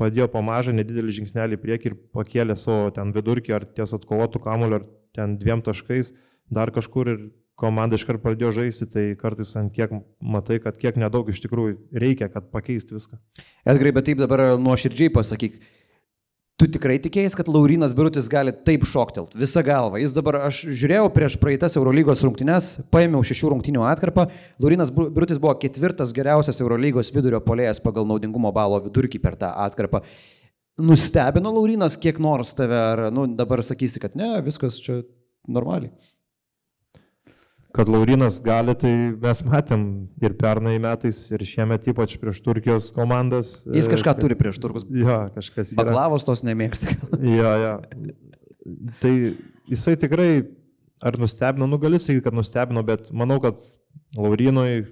padėjo 0.00 0.28
po 0.32 0.42
mažą 0.44 0.74
nedidelį 0.76 1.18
žingsnelį 1.20 1.60
priekį 1.62 1.90
ir 1.90 1.98
pakėlė 2.16 2.56
savo 2.56 2.90
ten 2.96 3.12
vidurkį 3.14 3.56
ar 3.56 3.68
ties 3.76 3.94
atkovotų 3.98 4.42
kamuolį 4.44 4.80
ar 4.80 4.88
ten 5.16 5.36
dviem 5.40 5.62
taškais 5.64 6.12
dar 6.52 6.72
kažkur 6.74 7.12
ir 7.12 7.22
komanda 7.58 7.98
iškart 7.98 8.22
pradėjo 8.22 8.52
žaisti, 8.58 8.88
tai 8.90 9.04
kartais 9.18 9.52
ant 9.60 9.72
kiek 9.74 9.92
matai, 10.18 10.58
kad 10.62 10.78
kiek 10.80 10.98
nedaug 11.00 11.28
iš 11.30 11.42
tikrųjų 11.44 11.76
reikia, 12.04 12.28
kad 12.32 12.48
pakeisti 12.54 12.96
viską. 12.96 13.20
Edgarai, 13.68 13.94
bet 13.94 14.08
taip 14.08 14.22
dabar 14.22 14.44
nuoširdžiai 14.60 15.12
pasakyk, 15.14 15.60
Tu 16.60 16.68
tikrai 16.70 16.98
tikėjai, 17.02 17.30
kad 17.38 17.48
Laurinas 17.50 17.94
Birutis 17.96 18.28
gali 18.30 18.52
taip 18.66 18.84
šoktelt 18.86 19.32
visą 19.38 19.64
galvą. 19.66 19.98
Jis 20.02 20.14
dabar, 20.14 20.38
aš 20.48 20.60
žiūrėjau 20.68 21.08
prieš 21.14 21.38
praeitas 21.40 21.78
Eurolygos 21.80 22.22
rungtynes, 22.26 22.68
paėmiau 22.92 23.24
šešių 23.26 23.54
rungtynių 23.54 23.86
atkarpą. 23.88 24.28
Laurinas 24.62 24.92
Birutis 24.94 25.40
buvo 25.42 25.56
ketvirtas 25.62 26.14
geriausias 26.14 26.60
Eurolygos 26.62 27.10
vidurio 27.16 27.40
polėjas 27.42 27.82
pagal 27.82 28.06
naudingumo 28.06 28.52
balo 28.54 28.78
vidurkį 28.84 29.22
per 29.24 29.40
tą 29.40 29.50
atkarpą. 29.64 30.04
Nustebino 30.82 31.50
Laurinas 31.56 31.98
kiek 32.00 32.20
nors 32.22 32.54
tave, 32.56 32.78
ar 32.78 33.06
nu, 33.12 33.26
dabar 33.36 33.64
sakysi, 33.64 34.00
kad 34.04 34.14
ne, 34.18 34.34
viskas 34.44 34.78
čia 34.84 35.02
normaliai 35.48 35.90
kad 37.72 37.88
Laurinas 37.88 38.36
gali, 38.44 38.74
tai 38.76 38.90
mes 39.16 39.40
matėm 39.48 39.84
ir 40.22 40.34
pernai 40.38 40.74
metais, 40.82 41.24
ir 41.32 41.44
šiemet 41.48 41.88
ypač 41.92 42.18
prieš 42.20 42.42
Turkijos 42.44 42.90
komandas. 42.92 43.62
Jis 43.72 43.88
kažką 43.92 44.14
turi 44.20 44.36
prieš 44.38 44.60
Turkus. 44.60 44.84
Jo, 44.92 45.24
kažkas. 45.32 45.72
Yra. 45.72 45.86
Baklavos 45.86 46.26
tos 46.28 46.44
nemėgsta. 46.44 46.92
jo, 47.38 47.52
jo. 47.64 47.74
Tai 49.00 49.12
jisai 49.72 49.96
tikrai, 50.00 50.30
ar 51.02 51.16
nustebino, 51.20 51.68
nu 51.70 51.80
gali 51.82 52.00
sakyti, 52.02 52.24
kad 52.26 52.36
nustebino, 52.36 52.84
bet 52.86 53.08
manau, 53.08 53.40
kad 53.42 53.62
Laurinui, 54.18 54.84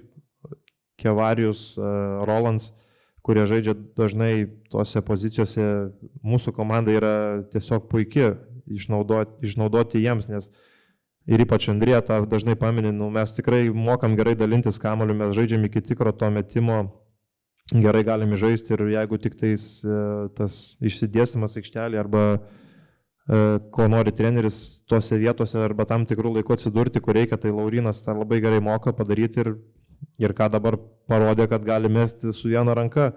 Kevarijus, 1.01 1.71
e, 1.77 1.91
Rolands, 2.29 2.71
kurie 3.25 3.45
žaidžia 3.49 3.73
dažnai 3.97 4.49
tose 4.73 5.01
pozicijose, 5.05 5.63
mūsų 6.25 6.53
komanda 6.57 6.93
yra 6.93 7.13
tiesiog 7.53 7.85
puikia 7.89 8.35
išnaudoti, 8.69 9.37
išnaudoti 9.45 10.01
jiems, 10.01 10.27
nes 10.29 10.49
uh, 10.49 10.67
ir 11.29 11.43
ypač 11.43 11.69
Andrija 11.71 12.01
tą 12.05 12.21
dažnai 12.29 12.55
paminė, 12.59 12.91
nu, 12.95 13.09
mes 13.13 13.33
tikrai 13.37 13.67
mokam 13.69 14.15
gerai 14.17 14.35
dalintis 14.37 14.79
kamoliu, 14.81 15.15
mes 15.17 15.35
žaidžiam 15.37 15.65
iki 15.67 15.83
tikro 15.91 16.13
to 16.15 16.29
metimo, 16.33 16.81
gerai 17.71 18.03
galime 18.03 18.39
žaisti 18.39 18.73
ir 18.75 18.85
jeigu 18.95 19.19
tik 19.21 19.37
tais 19.39 19.67
e, 19.85 19.99
tas 20.37 20.57
išsidėsimas 20.83 21.55
aikštelė 21.59 21.99
arba 22.01 22.23
e, 22.35 23.59
ko 23.71 23.87
nori 23.91 24.11
treneris 24.15 24.81
tose 24.89 25.19
vietose 25.21 25.61
arba 25.61 25.85
tam 25.87 26.07
tikrų 26.09 26.35
laikų 26.39 26.57
atsidurti, 26.57 27.03
kur 27.03 27.15
reikia, 27.15 27.39
tai 27.39 27.53
Laurinas 27.53 28.01
tą 28.03 28.17
labai 28.17 28.41
gerai 28.43 28.59
moka 28.63 28.95
padaryti 28.95 29.45
ir, 29.45 29.53
ir 30.19 30.35
ką 30.35 30.49
dabar 30.51 30.79
parodė, 31.07 31.47
kad 31.51 31.63
gali 31.67 31.91
mesti 31.91 32.33
su 32.35 32.51
viena 32.51 32.75
ranka 32.75 33.11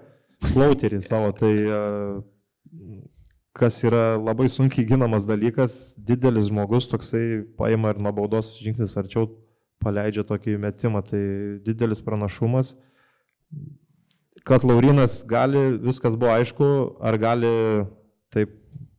plauterį 0.53 1.01
savo. 1.03 1.33
Tai 1.35 1.51
e, 1.51 1.81
kas 3.55 3.79
yra 3.87 4.17
labai 4.19 4.49
sunkiai 4.51 4.83
ginamas 4.87 5.23
dalykas, 5.27 5.95
didelis 5.95 6.49
žmogus 6.49 6.89
toksai 6.91 7.45
paima 7.55 7.93
ir 7.93 8.01
nuo 8.03 8.11
baudos 8.17 8.57
žingsnis 8.59 8.97
arčiau 8.99 9.29
paleidžia 9.83 10.25
tokį 10.27 10.57
metimą, 10.59 11.01
tai 11.07 11.23
didelis 11.63 12.03
pranašumas. 12.03 12.73
Kad 14.45 14.67
Laurinas 14.67 15.21
gali, 15.27 15.61
viskas 15.87 16.17
buvo 16.19 16.33
aišku, 16.35 16.67
ar 16.99 17.17
gali 17.21 17.53
taip 18.35 18.51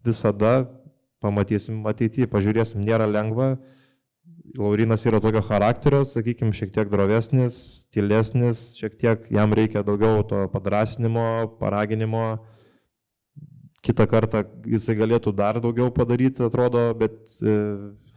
visada, 0.07 0.65
pamatysim 1.21 1.85
ateityje, 1.91 2.31
pažiūrėsim, 2.33 2.81
nėra 2.81 3.07
lengva. 3.11 3.57
Laurinas 4.57 5.05
yra 5.05 5.21
tokio 5.21 5.43
charakterio, 5.45 6.01
sakykime, 6.09 6.57
šiek 6.57 6.73
tiek 6.73 6.89
drovesnis, 6.89 7.85
tylesnis, 7.93 8.71
šiek 8.79 8.97
tiek 8.97 9.29
jam 9.37 9.53
reikia 9.53 9.85
daugiau 9.85 10.25
to 10.25 10.47
padrasinimo, 10.55 11.27
paraginimo 11.61 12.39
kitą 13.87 14.07
kartą 14.11 14.43
jisai 14.67 14.97
galėtų 14.99 15.33
dar 15.37 15.61
daugiau 15.63 15.93
padaryti, 15.95 16.45
atrodo, 16.47 16.83
bet 16.99 17.17
e, 17.41 17.57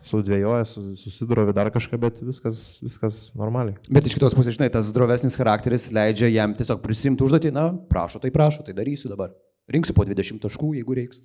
sudvėjoja, 0.10 0.66
susidurovė 1.00 1.54
dar 1.56 1.72
kažką, 1.74 2.00
bet 2.02 2.22
viskas, 2.26 2.80
viskas 2.84 3.20
normaliai. 3.38 3.78
Bet 3.92 4.08
iš 4.08 4.16
kitos 4.18 4.36
pusės, 4.38 4.58
žinai, 4.58 4.72
tas 4.74 4.92
drovesnis 4.96 5.38
charakteris 5.40 5.90
leidžia 5.96 6.32
jam 6.32 6.56
tiesiog 6.58 6.82
prisimti 6.86 7.26
užduotį, 7.26 7.54
na, 7.56 7.70
prašo, 7.92 8.22
tai 8.24 8.32
prašo, 8.36 8.66
tai 8.66 8.78
darysiu 8.78 9.12
dabar. 9.12 9.34
Rinksiu 9.70 9.94
po 9.94 10.06
20 10.08 10.42
taškų, 10.46 10.74
jeigu 10.80 10.98
reiks. 10.98 11.22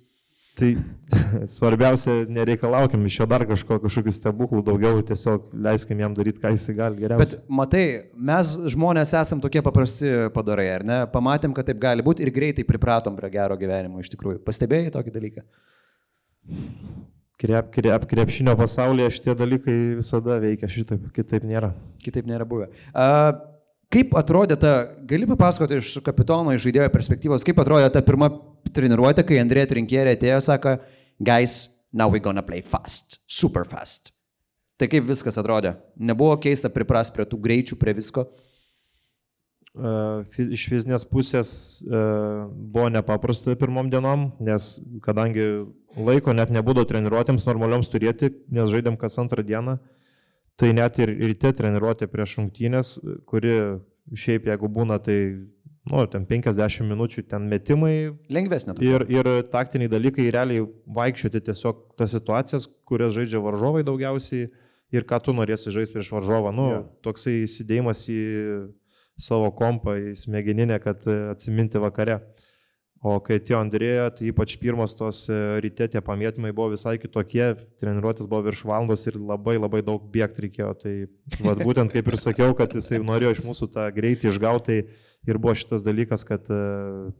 Tai 0.55 0.69
svarbiausia, 1.57 2.13
nereikalaukim 2.31 3.01
iš 3.09 3.17
jo 3.19 3.25
dar 3.27 3.43
kažko, 3.47 3.77
kažkokių 3.83 4.13
stebuklų 4.15 4.61
daugiau, 4.63 5.01
tiesiog 5.03 5.49
leiskim 5.67 5.99
jam 5.99 6.13
daryti, 6.15 6.39
ką 6.39 6.53
jis 6.53 6.69
gali 6.77 7.01
geriausiai. 7.01 7.41
Bet 7.41 7.49
matai, 7.59 7.83
mes 8.15 8.53
žmonės 8.71 9.11
esam 9.19 9.41
tokie 9.43 9.59
paprasti 9.65 10.13
padarai, 10.35 10.69
ar 10.77 10.85
ne? 10.87 10.99
Pamatėm, 11.11 11.55
kad 11.55 11.67
taip 11.67 11.81
gali 11.83 12.05
būti 12.05 12.23
ir 12.23 12.31
greitai 12.35 12.63
pripratom 12.67 13.17
prie 13.19 13.33
gero 13.33 13.57
gyvenimo 13.59 13.99
iš 13.99 14.13
tikrųjų. 14.15 14.39
Pastebėjai 14.47 14.93
tokį 14.95 15.15
dalyką? 15.17 15.43
Krep, 17.41 17.73
krep, 17.75 18.07
krepšinio 18.07 18.55
pasaulyje 18.55 19.11
šitie 19.17 19.35
dalykai 19.35 19.75
visada 19.99 20.39
veikia 20.39 20.71
šitaip, 20.71 21.11
kitaip 21.17 21.43
nėra. 21.43 21.73
Kitaip 22.05 22.31
nėra 22.31 22.47
buvę. 22.47 22.71
Uh, 22.95 23.35
Kaip 23.95 24.15
atrodė 24.17 24.57
ta, 24.59 24.71
gali 25.07 25.27
papasakoti 25.29 25.77
iš 25.79 25.91
kapitono, 26.03 26.51
iš 26.55 26.65
žaidėjo 26.65 26.89
perspektyvos, 26.91 27.45
kaip 27.47 27.59
atrodė 27.61 27.91
ta 27.93 28.01
pirma 28.03 28.31
treniruotė, 28.73 29.25
kai 29.27 29.39
Andrė 29.41 29.65
Trinkierė 29.69 30.15
atėjo, 30.15 30.39
sako, 30.45 30.77
guys, 31.19 31.65
now 31.93 32.09
we're 32.11 32.23
gonna 32.23 32.43
play 32.45 32.63
fast, 32.65 33.19
super 33.27 33.67
fast. 33.69 34.11
Tai 34.79 34.89
kaip 34.91 35.05
viskas 35.07 35.37
atrodė? 35.39 35.77
Nebuvo 35.95 36.35
keista 36.43 36.71
pripras 36.71 37.13
prie 37.13 37.27
tų 37.29 37.39
greičių, 37.43 37.77
prie 37.79 37.95
visko? 37.95 38.25
Uh, 39.75 40.23
iš 40.39 40.69
fizinės 40.71 41.03
pusės 41.07 41.49
uh, 41.83 42.45
buvo 42.47 42.87
nepaprasta 42.91 43.57
pirmom 43.59 43.89
dienom, 43.91 44.29
nes 44.39 44.77
kadangi 45.03 45.65
laiko 45.99 46.31
net 46.31 46.53
nebūdavo 46.55 46.87
treniruotėms 46.87 47.43
normalioms 47.47 47.91
turėti, 47.91 48.31
nes 48.55 48.71
žaidėm 48.71 48.95
kas 48.99 49.19
antrą 49.19 49.43
dieną, 49.43 49.75
Tai 50.55 50.71
net 50.71 51.01
ir 51.03 51.11
ryte 51.19 51.51
treniruotė 51.51 52.07
prieš 52.07 52.37
rungtynės, 52.39 52.93
kuri 53.27 53.55
šiaip 54.15 54.47
jeigu 54.47 54.69
būna, 54.71 55.01
tai, 55.03 55.17
nu, 55.91 56.05
ten 56.11 56.25
50 56.29 56.87
minučių 56.89 57.25
ten 57.29 57.47
metimai. 57.51 57.95
Lengvesnė. 58.33 58.77
Ir, 58.83 59.05
ir 59.11 59.29
taktiniai 59.51 59.91
dalykai, 59.91 60.29
realiai 60.33 60.65
vaikščioti 60.97 61.43
tiesiog 61.49 61.83
tas 61.99 62.13
situacijas, 62.15 62.67
kurias 62.87 63.13
žaidžia 63.17 63.41
varžovai 63.43 63.85
daugiausiai 63.85 64.49
ir 64.95 65.05
ką 65.09 65.21
tu 65.25 65.35
norėsi 65.35 65.73
žaisti 65.73 65.97
prieš 65.97 66.11
varžovą. 66.15 66.53
Nu, 66.55 66.67
yeah. 66.71 66.89
toksai 67.05 67.43
įsidėjimas 67.43 68.05
į 68.13 68.19
savo 69.21 69.51
kompą, 69.55 69.95
į 70.11 70.15
smegeninę, 70.19 70.79
kad 70.83 71.05
atsiminti 71.31 71.81
vakare. 71.81 72.21
O 73.05 73.19
kai 73.21 73.37
atėjo 73.37 73.59
Andrėja, 73.61 74.07
tai 74.17 74.31
ypač 74.31 74.55
pirmas 74.57 74.95
tos 74.97 75.27
e, 75.29 75.35
ryte 75.61 75.85
tie 75.93 76.01
pamėtymai 76.01 76.49
buvo 76.57 76.71
visai 76.71 76.95
kitokie, 76.97 77.51
treniruotis 77.77 78.25
buvo 78.31 78.47
virš 78.47 78.63
valandos 78.65 79.05
ir 79.05 79.19
labai 79.21 79.59
labai 79.59 79.83
daug 79.85 80.07
bėgti 80.15 80.47
reikėjo. 80.47 80.71
Tai 80.81 80.93
vat, 81.45 81.61
būtent 81.61 81.93
kaip 81.93 82.09
ir 82.09 82.17
sakiau, 82.17 82.55
kad 82.57 82.73
jisai 82.73 83.03
norėjo 83.05 83.35
iš 83.35 83.43
mūsų 83.45 83.69
tą 83.75 83.85
greitį 83.93 84.31
išgauti 84.31 84.79
ir 84.81 85.37
buvo 85.37 85.53
šitas 85.53 85.85
dalykas, 85.85 86.25
kad 86.25 86.49
uh, 86.49 87.13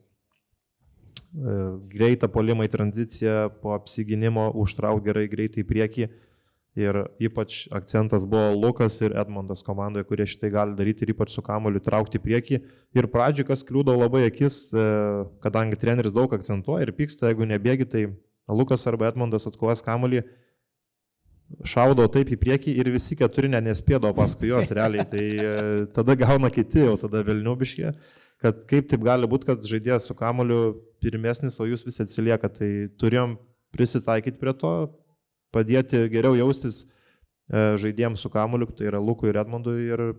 greitą 1.94 2.32
polimą 2.34 2.66
į 2.66 2.74
tranziciją 2.74 3.38
po 3.62 3.78
apsiginimo 3.78 4.50
užtrauk 4.66 5.06
gerai 5.06 5.28
greitai 5.30 5.62
į 5.62 5.70
priekį. 5.70 6.10
Uh, 6.10 6.25
Ir 6.76 6.98
ypač 7.24 7.70
akcentas 7.72 8.26
buvo 8.28 8.50
Lukas 8.52 8.98
ir 9.00 9.14
Edmondas 9.16 9.62
komandoje, 9.64 10.04
kurie 10.10 10.26
šitai 10.28 10.50
gali 10.52 10.76
daryti 10.76 11.06
ir 11.06 11.14
ypač 11.14 11.32
su 11.32 11.44
kamoliu 11.44 11.80
traukti 11.80 12.20
prieki. 12.20 12.60
Ir 12.92 13.08
pradžioje, 13.12 13.48
kas 13.48 13.64
kliūdavo 13.64 14.02
labai 14.02 14.26
akis, 14.28 14.58
e, 14.76 14.88
kadangi 15.44 15.80
treneris 15.80 16.16
daug 16.16 16.36
akcentuoja 16.36 16.84
ir 16.84 16.92
pyksta, 16.98 17.30
jeigu 17.32 17.48
nebėgi, 17.48 17.88
tai 17.88 18.02
Lukas 18.52 18.84
arba 18.92 19.08
Edmondas 19.08 19.48
atkovas 19.48 19.80
kamolį, 19.86 20.26
šaudo 21.64 22.10
taip 22.12 22.34
į 22.36 22.40
priekį 22.42 22.76
ir 22.82 22.92
visi 22.92 23.16
keturi 23.16 23.54
net 23.54 23.64
nespėdavo 23.64 24.12
paskui 24.18 24.52
juos 24.52 24.74
realiai. 24.76 25.08
Tai 25.08 25.24
e, 25.24 25.56
tada 25.96 26.18
gauna 26.20 26.52
kiti, 26.52 26.84
jau 26.90 26.98
tada 27.00 27.24
Vilniubiškė, 27.24 27.96
kad 28.44 28.68
kaip 28.68 28.92
taip 28.92 29.08
gali 29.08 29.32
būti, 29.32 29.48
kad 29.54 29.64
žaidėjas 29.64 30.12
su 30.12 30.18
kamoliu 30.18 30.76
pirmesnis, 31.00 31.56
o 31.64 31.72
jūs 31.72 31.88
visi 31.88 32.04
atsilieka. 32.04 32.52
Tai 32.52 32.72
turėjom 33.00 33.40
prisitaikyti 33.76 34.44
prie 34.44 34.58
to, 34.60 34.76
padėti 35.56 36.06
geriau 36.12 36.36
jaustis 36.38 36.84
e, 36.84 37.76
žaidėjams 37.82 38.22
su 38.22 38.32
kamuliu, 38.34 38.68
tai 38.76 38.92
yra 38.92 39.02
Lukui 39.02 39.32
ir 39.32 39.40
Edmundui 39.42 39.80
ir 39.88 40.10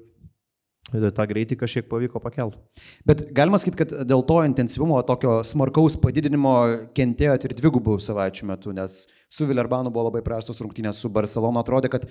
tą 0.92 1.26
greitį 1.26 1.56
kažkiek 1.58 1.88
pavyko 1.90 2.20
pakelti. 2.22 2.58
Bet 3.06 3.26
galima 3.34 3.58
sakyti, 3.58 3.80
kad 3.82 3.94
dėl 4.06 4.22
to 4.26 4.38
intensyvumo, 4.46 5.00
tokio 5.06 5.40
smarkaus 5.44 5.98
padidinimo 5.98 6.54
kentėjot 6.94 7.48
ir 7.48 7.54
dvigubų 7.58 7.98
savaičių 8.02 8.50
metu, 8.52 8.74
nes 8.76 9.06
su 9.28 9.48
Vilerbanu 9.48 9.90
buvo 9.90 10.06
labai 10.08 10.22
prastos 10.26 10.60
rungtynės, 10.62 11.00
su 11.00 11.10
Barcelona 11.10 11.64
atrodė, 11.64 11.90
kad 11.90 12.06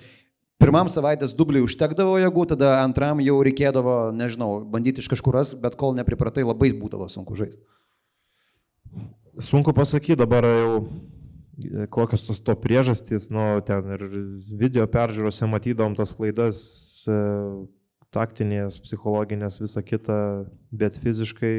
pirmam 0.60 0.90
savaitės 0.92 1.34
dubliui 1.36 1.64
užtekdavo 1.64 2.18
jėgų, 2.20 2.46
tada 2.52 2.76
antram 2.82 3.22
jau 3.24 3.40
reikėdavo, 3.48 3.96
nežinau, 4.16 4.60
bandyti 4.68 5.00
iš 5.00 5.10
kažkur 5.14 5.40
ras, 5.40 5.54
bet 5.56 5.78
kol 5.80 5.96
nepripratai 5.96 6.44
labai 6.44 6.74
būdavo 6.76 7.08
sunku 7.12 7.38
žaisti. 7.38 7.64
Sunku 9.40 9.72
pasakyti, 9.76 10.16
dabar 10.20 10.44
jau 10.48 10.84
kokios 11.90 12.24
tos 12.26 12.40
to 12.44 12.54
priežastys, 12.58 13.30
nu, 13.32 13.60
ten 13.66 13.88
ir 13.96 14.04
video 14.60 14.84
peržiūrose 14.90 15.48
matydom 15.48 15.96
tas 15.96 16.12
klaidas, 16.18 16.60
e, 17.08 17.16
taktinės, 18.12 18.78
psichologinės, 18.84 19.60
visa 19.60 19.82
kita, 19.84 20.18
bet 20.70 20.98
fiziškai, 21.00 21.54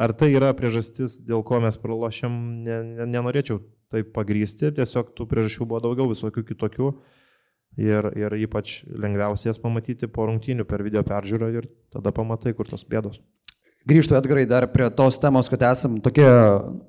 ar 0.00 0.14
tai 0.14 0.32
yra 0.34 0.52
priežastis, 0.58 1.18
dėl 1.26 1.42
ko 1.46 1.60
mes 1.62 1.78
pralošėm, 1.82 2.38
ne, 2.62 2.78
ne, 2.94 3.08
nenorėčiau 3.16 3.60
taip 3.92 4.14
pagrysti, 4.16 4.72
tiesiog 4.74 5.12
tų 5.18 5.26
priežasčių 5.28 5.66
buvo 5.68 5.82
daugiau, 5.84 6.08
visokių 6.12 6.46
kitokių. 6.52 6.94
Ir, 7.80 8.04
ir 8.20 8.34
ypač 8.36 8.82
lengviausia 8.84 9.48
jas 9.48 9.60
pamatyti 9.60 10.04
po 10.04 10.26
rungtynių 10.28 10.66
per 10.68 10.82
video 10.84 11.00
peržiūrą 11.08 11.46
ir 11.56 11.70
tada 11.92 12.12
pamatai, 12.12 12.52
kur 12.52 12.68
tos 12.68 12.84
bėdos. 12.84 13.16
Grįžtu 13.88 14.14
atgarai 14.14 14.44
dar 14.46 14.68
prie 14.70 14.86
tos 14.94 15.16
temos, 15.18 15.48
kad 15.50 15.64
esam 15.72 15.96
tokie 16.02 16.26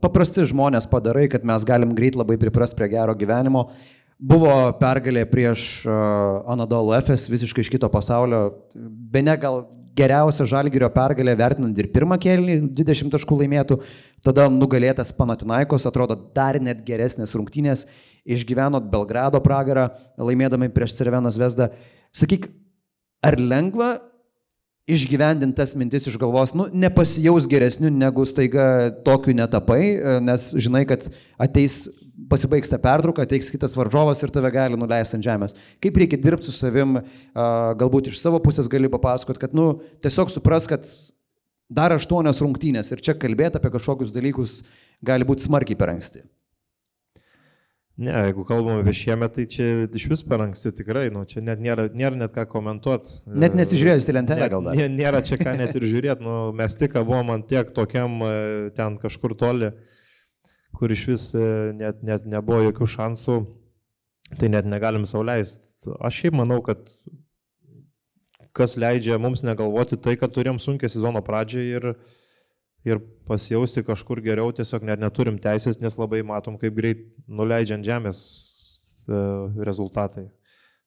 paprasti 0.03 0.43
žmonės 0.45 0.85
padarai, 0.91 1.25
kad 1.31 1.45
mes 1.45 1.65
galim 1.65 1.95
greit 1.97 2.17
labai 2.19 2.37
priprast 2.37 2.77
prie 2.77 2.91
gero 2.91 3.15
gyvenimo. 3.17 3.65
Buvo 4.21 4.51
pergalė 4.77 5.23
prieš 5.27 5.87
uh, 5.87 6.43
Anadolu 6.53 6.93
Efes, 6.93 7.25
visiškai 7.33 7.65
iš 7.65 7.71
kito 7.73 7.89
pasaulio. 7.91 8.43
Be 8.77 9.23
ne 9.25 9.33
gal 9.41 9.63
geriausia 9.97 10.45
žalgyrio 10.49 10.91
pergalė, 10.93 11.33
vertinant 11.37 11.81
ir 11.81 11.89
pirmą 11.93 12.19
kėlinį, 12.21 12.69
20 12.77 13.13
taškų 13.13 13.39
laimėtų, 13.41 13.79
tada 14.25 14.45
nugalėtas 14.53 15.13
Panatinaikos, 15.17 15.89
atrodo 15.89 16.17
dar 16.37 16.61
net 16.61 16.85
geresnės 16.85 17.33
rungtynės, 17.37 17.87
išgyvenot 18.23 18.85
Belgrado 18.93 19.41
pragarą, 19.43 19.89
laimėdami 20.21 20.69
prieš 20.73 20.97
Cervenos 21.01 21.41
Vesdą. 21.41 21.71
Sakyk, 22.13 22.51
ar 23.25 23.41
lengva 23.41 23.95
išgyvendintas 24.89 25.75
mintis 25.79 26.07
iš 26.09 26.17
galvos, 26.19 26.51
nu, 26.57 26.67
nepasijaus 26.73 27.47
geresniu 27.49 27.91
negu 27.93 28.25
staiga 28.27 28.91
tokiu 29.05 29.35
netapai, 29.37 29.81
e, 29.95 30.15
nes 30.23 30.49
žinai, 30.59 30.83
kad 30.89 31.05
ateis, 31.41 31.85
pasibaigs 32.29 32.71
tą 32.71 32.79
pertrauką, 32.83 33.23
ateis 33.23 33.51
kitas 33.53 33.77
varžovas 33.79 34.21
ir 34.23 34.33
tave 34.33 34.51
gali 34.53 34.77
nuleisti 34.79 35.17
ant 35.17 35.25
žemės. 35.25 35.55
Kaip 35.83 35.97
reikia 36.01 36.19
dirbti 36.21 36.49
su 36.49 36.55
savim, 36.55 36.99
galbūt 37.79 38.11
iš 38.11 38.19
savo 38.21 38.39
pusės 38.43 38.69
gali 38.71 38.91
papasakot, 38.91 39.39
kad, 39.41 39.55
nu, 39.57 39.81
tiesiog 40.03 40.31
supras, 40.31 40.67
kad 40.69 40.85
dar 41.73 41.95
aštuonios 41.95 42.41
rungtynės 42.43 42.91
ir 42.93 43.01
čia 43.03 43.17
kalbėti 43.19 43.59
apie 43.59 43.71
kažkokius 43.73 44.13
dalykus 44.13 44.61
gali 45.03 45.27
būti 45.27 45.47
smarkiai 45.47 45.79
per 45.79 45.93
anksti. 45.95 46.23
Ne, 47.93 48.09
jeigu 48.25 48.41
kalbame 48.49 48.81
apie 48.81 48.95
šiemet, 48.97 49.35
tai 49.35 49.43
čia 49.45 49.65
iš 49.85 50.07
vis 50.09 50.23
per 50.25 50.41
anksti 50.41 50.71
tikrai, 50.79 51.11
nu, 51.13 51.27
čia 51.29 51.43
net 51.45 51.59
nėra, 51.61 51.85
nėra 51.93 52.17
net 52.17 52.31
ką 52.33 52.47
komentuoti. 52.49 53.19
Net 53.29 53.53
nesižiūrėjus 53.53 54.07
į 54.09 54.15
lentelę 54.17 54.47
gal 54.49 54.65
dar. 54.65 54.79
Nėra 54.89 55.21
čia 55.25 55.37
ką 55.37 55.53
net 55.59 55.77
ir 55.77 55.85
žiūrėti, 55.91 56.25
nu, 56.25 56.37
mes 56.57 56.73
tik 56.79 56.95
buvom 56.97 57.29
ant 57.35 57.45
tiek 57.51 57.69
tokiam 57.75 58.17
e, 58.25 58.31
ten 58.73 58.97
kažkur 59.01 59.35
toli, 59.37 59.69
kur 60.73 60.95
iš 60.95 61.03
vis 61.11 61.27
e, 61.37 61.45
net, 61.77 62.01
net 62.01 62.25
nebuvo 62.25 62.63
jokių 62.71 62.89
šansų, 62.95 63.37
tai 64.41 64.49
net 64.49 64.65
negalim 64.65 65.05
sauliaisti. 65.05 65.93
Aš 66.01 66.23
šiaip 66.23 66.39
manau, 66.41 66.63
kad 66.65 66.81
kas 68.57 68.73
leidžia 68.73 69.21
mums 69.21 69.45
negalvoti 69.45 70.01
tai, 70.01 70.17
kad 70.17 70.33
turėjom 70.33 70.57
sunkę 70.61 70.89
sezono 70.89 71.21
pradžią 71.25 71.69
ir, 71.77 71.91
ir 72.87 72.99
pasijausti 73.27 73.85
kažkur 73.87 74.21
geriau, 74.23 74.51
tiesiog 74.55 74.85
net 74.87 75.01
neturim 75.01 75.39
teisės, 75.41 75.79
nes 75.81 75.95
labai 75.99 76.21
matom, 76.27 76.57
kaip 76.59 76.75
greit 76.75 77.05
nuleidžiant 77.27 77.85
žemės 77.85 78.19
e, 79.07 79.19
rezultatai. 79.63 80.27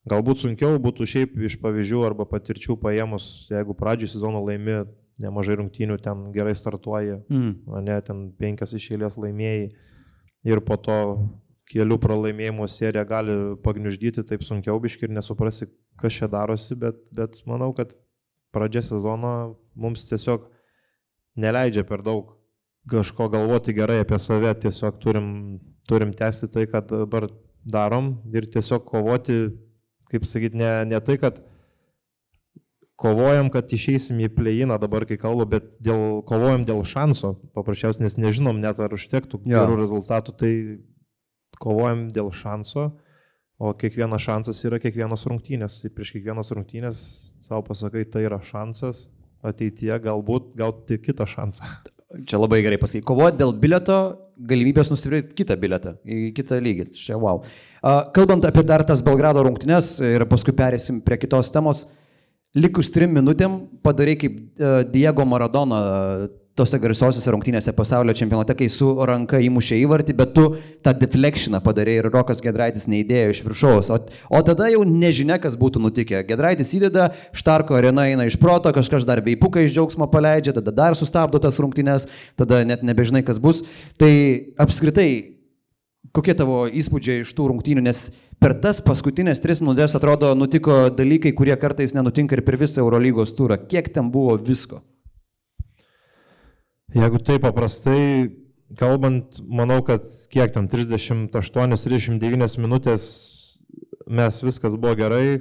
Galbūt 0.06 0.44
sunkiau 0.44 0.76
būtų 0.82 1.08
šiaip 1.10 1.34
iš 1.48 1.56
pavyzdžių 1.62 2.04
arba 2.06 2.28
patirčių 2.30 2.76
paėmus, 2.78 3.48
jeigu 3.50 3.74
pradžių 3.74 4.12
sezono 4.12 4.44
laimi 4.44 4.84
nemažai 5.22 5.56
rungtynių, 5.58 5.96
ten 6.04 6.28
gerai 6.34 6.52
startuoja, 6.54 7.18
mm. 7.32 7.80
ne, 7.82 7.96
ten 8.04 8.22
penkias 8.38 8.76
išėlės 8.76 9.16
laimėjai 9.18 9.70
ir 10.46 10.62
po 10.62 10.76
to 10.78 10.98
kelių 11.72 11.98
pralaimėjimų 12.02 12.68
serija 12.70 13.02
gali 13.08 13.34
pagniuždyti 13.64 14.22
taip 14.28 14.44
sunkiau 14.46 14.78
biški 14.82 15.08
ir 15.08 15.16
nesuprasi, 15.16 15.66
kas 15.98 16.20
čia 16.20 16.28
darosi, 16.30 16.76
bet, 16.78 17.00
bet 17.16 17.40
manau, 17.48 17.72
kad 17.74 17.96
pradžia 18.54 18.84
sezono 18.86 19.56
mums 19.74 20.06
tiesiog 20.06 20.46
neleidžia 21.36 21.84
per 21.86 22.02
daug 22.04 22.34
kažko 22.90 23.28
galvoti 23.32 23.74
gerai 23.74 24.00
apie 24.02 24.18
save, 24.22 24.52
tiesiog 24.62 25.00
turim, 25.02 25.28
turim 25.88 26.14
tęsti 26.16 26.48
tai, 26.52 26.66
ką 26.70 26.82
dabar 26.90 27.28
darom 27.66 28.16
ir 28.34 28.46
tiesiog 28.50 28.86
kovoti, 28.86 29.38
kaip 30.10 30.26
sakyti, 30.28 30.58
ne, 30.60 30.70
ne 30.86 31.00
tai, 31.02 31.18
kad 31.18 31.40
kovojam, 32.96 33.50
kad 33.52 33.72
išeisim 33.72 34.20
į 34.24 34.30
plėjiną 34.36 34.78
dabar, 34.80 35.04
kai 35.08 35.18
kalbu, 35.20 35.48
bet 35.56 35.74
dėl, 35.84 36.22
kovojam 36.28 36.64
dėl 36.68 36.84
šanso, 36.86 37.34
paprasčiausiai, 37.56 38.06
nes 38.06 38.16
nežinom 38.20 38.62
net 38.62 38.80
ar 38.80 38.94
užtektų 38.96 39.42
gerų 39.44 39.80
rezultatų, 39.82 40.36
tai 40.38 40.52
kovojam 41.60 42.06
dėl 42.12 42.30
šanso, 42.32 42.92
o 43.58 43.72
kiekvienas 43.76 44.22
šansas 44.22 44.62
yra 44.68 44.78
kiekvienos 44.80 45.26
rungtynės. 45.28 45.80
Ir 45.84 45.92
prieš 45.96 46.14
kiekvienas 46.16 46.52
rungtynės 46.54 47.04
savo 47.48 47.62
pasakai, 47.66 48.04
tai 48.08 48.26
yra 48.28 48.38
šansas 48.44 49.06
ateityje 49.50 49.98
galbūt 50.06 50.54
gauti 50.58 50.98
kitą 51.02 51.26
šansą. 51.30 51.68
Čia 52.26 52.38
labai 52.38 52.62
gerai 52.64 52.78
pasakai. 52.80 53.04
Kovoti 53.06 53.40
dėl 53.40 53.52
bileto, 53.60 53.98
galimybės 54.48 54.92
nusipirkti 54.92 55.36
kitą 55.40 55.56
biletą 55.60 55.96
į 56.06 56.30
kitą 56.36 56.58
lygį. 56.62 56.88
Čia 56.96 57.18
wow. 57.20 57.42
Kalbant 58.16 58.46
apie 58.46 58.64
dar 58.66 58.84
tas 58.86 59.02
Belgrado 59.04 59.42
rungtynės 59.46 59.96
ir 60.04 60.24
paskui 60.30 60.54
perėsim 60.56 61.00
prie 61.04 61.18
kitos 61.22 61.50
temos, 61.54 61.86
likus 62.56 62.92
trim 62.94 63.14
minutėm 63.16 63.58
padarai 63.84 64.16
kaip 64.20 64.38
Diego 64.92 65.26
Maradona 65.28 65.80
tose 66.56 66.78
garsiosiuose 66.80 67.32
rungtynėse 67.34 67.74
pasaulio 67.76 68.14
čempionate, 68.16 68.54
kai 68.56 68.68
su 68.72 68.88
ranka 69.08 69.38
įmušė 69.44 69.76
įvartį, 69.82 70.14
bet 70.16 70.32
tu 70.36 70.46
tą 70.84 70.94
deflectioną 70.96 71.60
padarė 71.64 71.98
ir 72.00 72.08
Rokas 72.08 72.40
Gedraitis 72.44 72.88
neįdėjo 72.88 73.34
iš 73.34 73.42
viršaus. 73.44 73.90
O, 73.92 73.98
o 74.32 74.42
tada 74.46 74.70
jau 74.72 74.80
nežinia, 74.88 75.36
kas 75.42 75.58
būtų 75.60 75.82
nutikę. 75.84 76.22
Gedraitis 76.28 76.72
įdeda, 76.78 77.10
Štarko 77.36 77.76
arena 77.76 78.06
eina 78.08 78.24
iš 78.28 78.38
proto, 78.40 78.72
kažkas 78.72 79.04
dar 79.08 79.20
veipuką 79.26 79.66
iš 79.66 79.76
džiaugsmo 79.76 80.08
paleidžia, 80.12 80.56
tada 80.56 80.72
dar 80.72 80.96
sustabdo 80.96 81.42
tas 81.42 81.60
rungtynės, 81.60 82.08
tada 82.40 82.64
net 82.64 82.86
nebežinai, 82.86 83.24
kas 83.26 83.40
bus. 83.42 83.66
Tai 84.00 84.12
apskritai, 84.64 85.10
kokie 86.16 86.32
tavo 86.38 86.64
įspūdžiai 86.72 87.26
iš 87.26 87.36
tų 87.36 87.52
rungtynių, 87.52 87.84
nes 87.84 88.06
per 88.40 88.56
tas 88.64 88.80
paskutinės 88.84 89.44
tris 89.44 89.60
minutės 89.60 89.96
atrodo 89.98 90.32
nutiko 90.38 90.86
dalykai, 90.88 91.36
kurie 91.36 91.56
kartais 91.60 91.92
nenutinka 91.96 92.38
ir 92.38 92.46
per 92.48 92.56
visą 92.60 92.80
Eurolygos 92.80 93.36
turą. 93.36 93.60
Kiek 93.68 93.92
ten 93.92 94.08
buvo 94.14 94.40
visko? 94.40 94.80
Jeigu 96.94 97.18
taip 97.18 97.42
paprastai 97.42 98.30
kalbant, 98.78 99.40
manau, 99.42 99.82
kad 99.86 100.06
kiek 100.30 100.52
ten 100.54 100.68
38-39 100.70 102.58
minutės 102.62 103.06
mes 104.06 104.42
viskas 104.42 104.76
buvo 104.78 104.94
gerai, 104.98 105.26
e, 105.36 105.40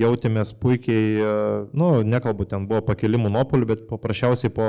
jautėmės 0.00 0.52
puikiai, 0.58 1.18
e, 1.22 1.32
nu, 1.78 2.02
nekalbu, 2.02 2.46
ten 2.50 2.66
buvo 2.70 2.82
pakelimų 2.90 3.30
nuopolių, 3.36 3.66
bet 3.70 3.84
paprasčiausiai 3.90 4.50
po 4.54 4.66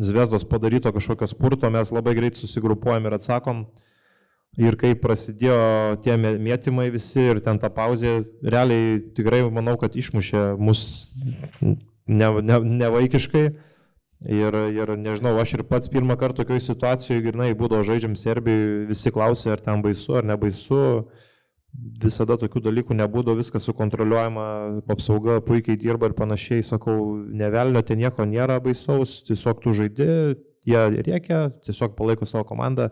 Zviesdos 0.00 0.44
padaryto 0.48 0.92
kažkokio 0.92 1.26
spurto 1.28 1.70
mes 1.72 1.92
labai 1.92 2.14
greit 2.16 2.40
susigrupuojam 2.40 3.08
ir 3.08 3.18
atsakom. 3.18 3.66
Ir 4.60 4.76
kai 4.76 4.92
prasidėjo 5.00 5.96
tie 6.04 6.12
mėtymai 6.20 6.90
visi 6.92 7.22
ir 7.24 7.40
ten 7.44 7.56
ta 7.60 7.70
pauzė, 7.72 8.18
realiai 8.44 9.00
tikrai 9.16 9.40
manau, 9.48 9.78
kad 9.80 9.96
išmušė 9.96 10.60
mus 10.60 11.08
nevaikiškai. 12.04 13.44
Ne, 13.48 13.56
ne 13.56 13.70
Ir, 14.22 14.54
ir 14.70 14.92
nežinau, 15.00 15.34
aš 15.42 15.56
ir 15.56 15.64
pats 15.66 15.90
pirmą 15.90 16.14
kartą 16.18 16.42
tokioje 16.42 16.62
situacijoje, 16.68 17.24
grinai, 17.24 17.50
būdavo 17.58 17.82
žaidžiam 17.86 18.14
Serbijoje, 18.18 18.86
visi 18.86 19.10
klausė, 19.14 19.50
ar 19.56 19.62
ten 19.64 19.82
baisu, 19.82 20.14
ar 20.20 20.28
nebaisu. 20.28 20.80
Visada 22.02 22.36
tokių 22.36 22.60
dalykų 22.66 22.94
nebūdavo, 22.98 23.38
viskas 23.40 23.64
sukontroliuojama, 23.64 24.44
apsauga 24.92 25.38
puikiai 25.42 25.78
dirba 25.80 26.10
ir 26.10 26.14
panašiai. 26.18 26.62
Sakau, 26.68 27.16
nevelnio, 27.32 27.80
ten 27.82 28.02
nieko 28.02 28.26
nėra 28.28 28.58
baisaus, 28.62 29.22
tiesiog 29.26 29.62
tu 29.64 29.72
žaidži, 29.78 30.10
jie 30.68 30.84
reikia, 31.08 31.46
tiesiog 31.64 31.96
palaiko 31.96 32.28
savo 32.28 32.44
komandą 32.50 32.90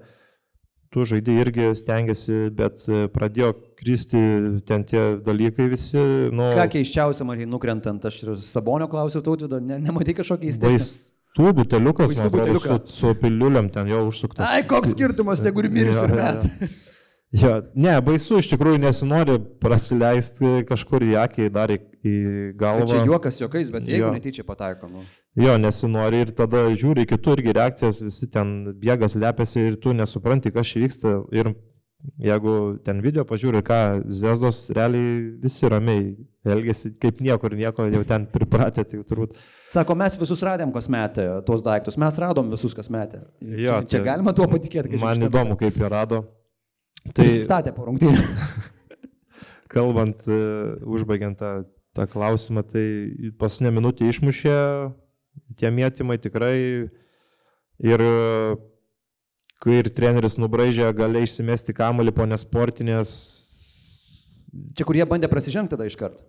tu 0.90 1.04
žaidži 1.06 1.36
irgi 1.38 1.68
stengiasi, 1.78 2.38
bet 2.54 2.82
pradėjo 3.14 3.52
kristi 3.78 4.20
ten 4.66 4.82
tie 4.88 5.02
dalykai 5.22 5.68
visi. 5.70 6.00
Nu, 6.34 6.50
Ką 6.56 6.66
keiščiausia, 6.74 7.26
matai, 7.28 7.46
nukrentant, 7.50 8.08
aš 8.10 8.18
ir 8.24 8.32
Sabonio 8.42 8.90
klausiau 8.90 9.22
tautvido, 9.22 9.62
ne, 9.62 9.78
nematai 9.84 10.16
kažkokį 10.18 10.50
įsteigimą. 10.50 10.88
Tų 11.38 11.52
buteliukas, 11.54 12.10
man 12.16 12.26
atrodo, 12.26 12.60
su, 12.60 12.78
su 12.90 13.16
piliuliam 13.20 13.68
ten 13.70 13.90
jau 13.90 14.02
užsuktas. 14.08 14.42
Ai, 14.48 14.64
koks 14.66 14.96
skirtumas, 14.96 15.44
jeigu 15.46 15.62
ir 15.62 15.70
mirus 15.76 16.00
ir 16.02 16.14
met. 16.16 16.46
Jo, 17.30 17.52
ne, 17.78 17.92
baisu 18.02 18.40
iš 18.40 18.48
tikrųjų 18.50 18.80
nesinori 18.82 19.36
prasileisti 19.62 20.64
kažkur 20.66 21.04
į 21.06 21.12
akį, 21.22 21.44
dar 21.54 21.70
į, 21.70 21.76
į 22.02 22.14
galvą. 22.58 22.88
Čia 22.90 23.04
juokas 23.06 23.38
juokais, 23.38 23.70
bet 23.70 23.86
jeigu 23.86 24.08
jo. 24.08 24.14
netyčia 24.16 24.44
pataiko. 24.48 24.90
Nu. 24.90 25.04
Jo, 25.38 25.54
nesinori 25.62 26.24
ir 26.24 26.32
tada 26.34 26.64
žiūri 26.74 27.06
kitur 27.06 27.38
irgi 27.38 27.54
reakcijas, 27.54 28.00
visi 28.02 28.26
ten 28.34 28.72
bėgas 28.82 29.14
lepiasi 29.14 29.62
ir 29.68 29.78
tu 29.78 29.94
nesupranti, 29.94 30.50
kas 30.50 30.72
čia 30.72 30.82
vyksta. 30.82 31.14
Ir 31.30 31.52
Jeigu 32.20 32.52
ten 32.84 33.02
video 33.04 33.26
pažiūri, 33.28 33.60
ką 33.64 33.78
Zviesdos 34.08 34.62
realiai 34.76 35.18
visi 35.42 35.68
ramiai 35.68 36.14
elgesi, 36.48 36.94
kaip 37.00 37.20
niekur 37.24 37.52
nieko, 37.56 37.84
jau 37.92 38.00
ten 38.08 38.24
pripratę, 38.32 38.86
tai 38.88 39.02
turbūt. 39.04 39.36
Sako, 39.72 39.96
mes 40.00 40.16
visus 40.20 40.40
radėm, 40.46 40.72
kas 40.72 40.88
metė 40.92 41.26
tuos 41.48 41.64
daiktus, 41.64 41.98
mes 42.00 42.20
radom 42.22 42.48
visus, 42.52 42.72
kas 42.76 42.88
metė. 42.92 43.20
Jo, 43.40 43.82
čia, 43.84 43.96
čia 43.96 44.02
galima 44.06 44.32
tuo 44.36 44.48
patikėti, 44.48 44.94
kad 44.94 45.04
man 45.04 45.28
įdomu, 45.28 45.58
kaip 45.60 45.76
jie 45.76 45.92
rado. 45.92 46.22
Tai 47.16 47.28
statė 47.32 47.74
po 47.76 47.88
rungtynių. 47.88 48.24
kalbant, 49.74 50.24
uh, 50.28 50.80
užbaigiant 50.88 51.38
tą, 51.38 51.52
tą 51.96 52.08
klausimą, 52.10 52.64
tai 52.72 52.86
paskutinę 53.38 53.72
minutę 53.76 54.08
išmušė 54.08 54.56
tie 55.58 55.70
mėtymai 55.74 56.18
tikrai 56.22 56.56
ir 57.80 58.04
kai 59.60 59.78
ir 59.82 59.92
treneris 59.92 60.38
nubraidžia, 60.40 60.90
gali 60.96 61.24
išsimesti 61.26 61.76
kamuolį 61.76 62.16
po 62.16 62.26
nesportinės. 62.28 63.14
Čia 64.76 64.86
kur 64.88 64.98
jie 64.98 65.06
bandė 65.08 65.30
prasižengti 65.30 65.76
tada 65.76 65.88
iš 65.88 65.98
karto. 66.00 66.24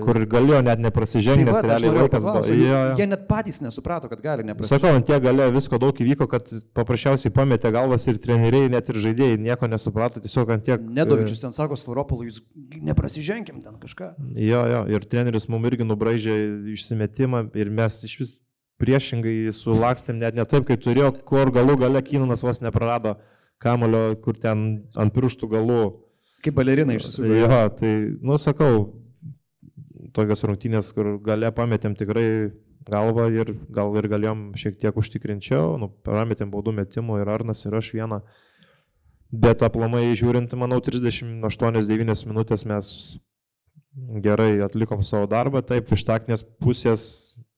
Kur 0.00 0.16
galėjo 0.24 0.62
net 0.64 0.80
neprasižengti, 0.80 1.44
tai 1.44 1.52
nes 1.52 1.66
realiai 1.68 1.90
vaikas 1.92 2.24
buvo. 2.24 2.40
Jie, 2.48 2.76
jie 2.96 3.06
net 3.10 3.26
patys 3.28 3.58
nesuprato, 3.60 4.08
kad 4.08 4.22
gali 4.24 4.44
neprasižengti. 4.48 4.72
Sakau, 4.72 4.96
ant 4.96 5.04
tiek 5.04 5.20
galėjo 5.20 5.52
visko 5.52 5.76
daug 5.82 6.00
įvyko, 6.00 6.28
kad 6.32 6.48
paprasčiausiai 6.76 7.32
pametė 7.36 7.68
galvas 7.74 8.08
ir 8.08 8.16
treneriai, 8.24 8.70
net 8.72 8.88
ir 8.88 9.00
žaidėjai 9.04 9.36
nieko 9.44 9.68
nesuprato, 9.68 10.22
tiesiog 10.24 10.54
ant 10.56 10.64
tiek. 10.64 10.86
Nedovičius 10.96 11.44
ten 11.44 11.52
sako, 11.52 11.76
Svaropolui, 11.76 12.30
jūs 12.30 12.40
neprasiženkim 12.88 13.60
ten 13.60 13.76
kažką. 13.82 14.14
Jo, 14.32 14.64
jo, 14.72 14.84
ir 14.96 15.04
treneris 15.12 15.48
mums 15.52 15.68
irgi 15.68 15.84
nubraidžia 15.84 16.38
išsimetimą 16.72 17.50
ir 17.60 17.74
mes 17.82 18.00
iš 18.08 18.16
vis 18.22 18.38
priešingai 18.80 19.52
sulakstėm 19.54 20.20
net 20.22 20.38
ne 20.38 20.46
taip, 20.48 20.66
kaip 20.68 20.82
turėjo, 20.84 21.12
kur 21.28 21.52
galų 21.54 21.76
gale 21.80 22.02
Kynanas 22.04 22.44
vos 22.46 22.62
neprarado 22.64 23.18
kamulio, 23.60 24.14
kur 24.24 24.38
ten 24.40 24.86
ant 24.96 25.14
pirštų 25.14 25.50
galų. 25.52 25.82
Kaip 26.44 26.56
balerina 26.56 26.96
išsisukė. 26.96 27.38
Jo, 27.42 27.60
tai, 27.76 27.92
nu 28.24 28.38
sakau, 28.40 28.72
tokios 30.16 30.44
rungtynės, 30.48 30.92
kur 30.96 31.18
gale 31.24 31.50
pametėm 31.54 31.96
tikrai 31.98 32.26
galvą 32.88 33.28
ir 33.34 33.52
gal 33.72 33.92
ir 34.00 34.08
galėjom 34.10 34.44
šiek 34.58 34.78
tiek 34.80 34.96
užtikrinčiau, 34.96 35.76
nu, 35.80 35.90
pametėm 36.06 36.52
baudų 36.52 36.74
metimų 36.80 37.20
ir 37.20 37.32
Arnas 37.32 37.66
ir 37.66 37.76
aš 37.76 37.92
vieną. 37.96 38.22
Bet 39.30 39.62
aplamai 39.62 40.08
žiūrint, 40.18 40.56
manau, 40.58 40.80
38-9 40.82 42.24
minutės 42.26 42.64
mes 42.66 42.88
gerai 44.24 44.56
atlikom 44.64 45.04
savo 45.06 45.28
darbą, 45.30 45.62
taip, 45.66 45.92
iš 45.94 46.02
taktinės 46.08 46.42
pusės 46.62 47.04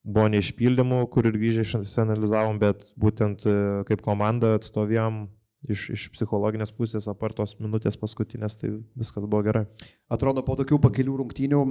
buvo 0.03 0.27
neišpildymų, 0.33 1.05
kur 1.13 1.29
ir 1.29 1.39
grįžę 1.39 1.65
išanalizavom, 1.67 2.59
bet 2.63 2.85
būtent 2.99 3.47
e, 3.47 3.55
kaip 3.89 4.03
komanda 4.05 4.57
atstovėjom 4.59 5.25
iš, 5.71 5.89
iš 5.95 6.07
psichologinės 6.17 6.75
pusės, 6.75 7.07
apart 7.11 7.39
tos 7.39 7.55
minutės 7.61 7.99
paskutinės, 8.01 8.59
tai 8.61 8.75
viskas 8.99 9.27
buvo 9.27 9.45
gerai. 9.47 9.67
Atrodo, 10.13 10.43
po 10.47 10.57
tokių 10.59 10.81
pakelių 10.83 11.21
rungtynių 11.23 11.63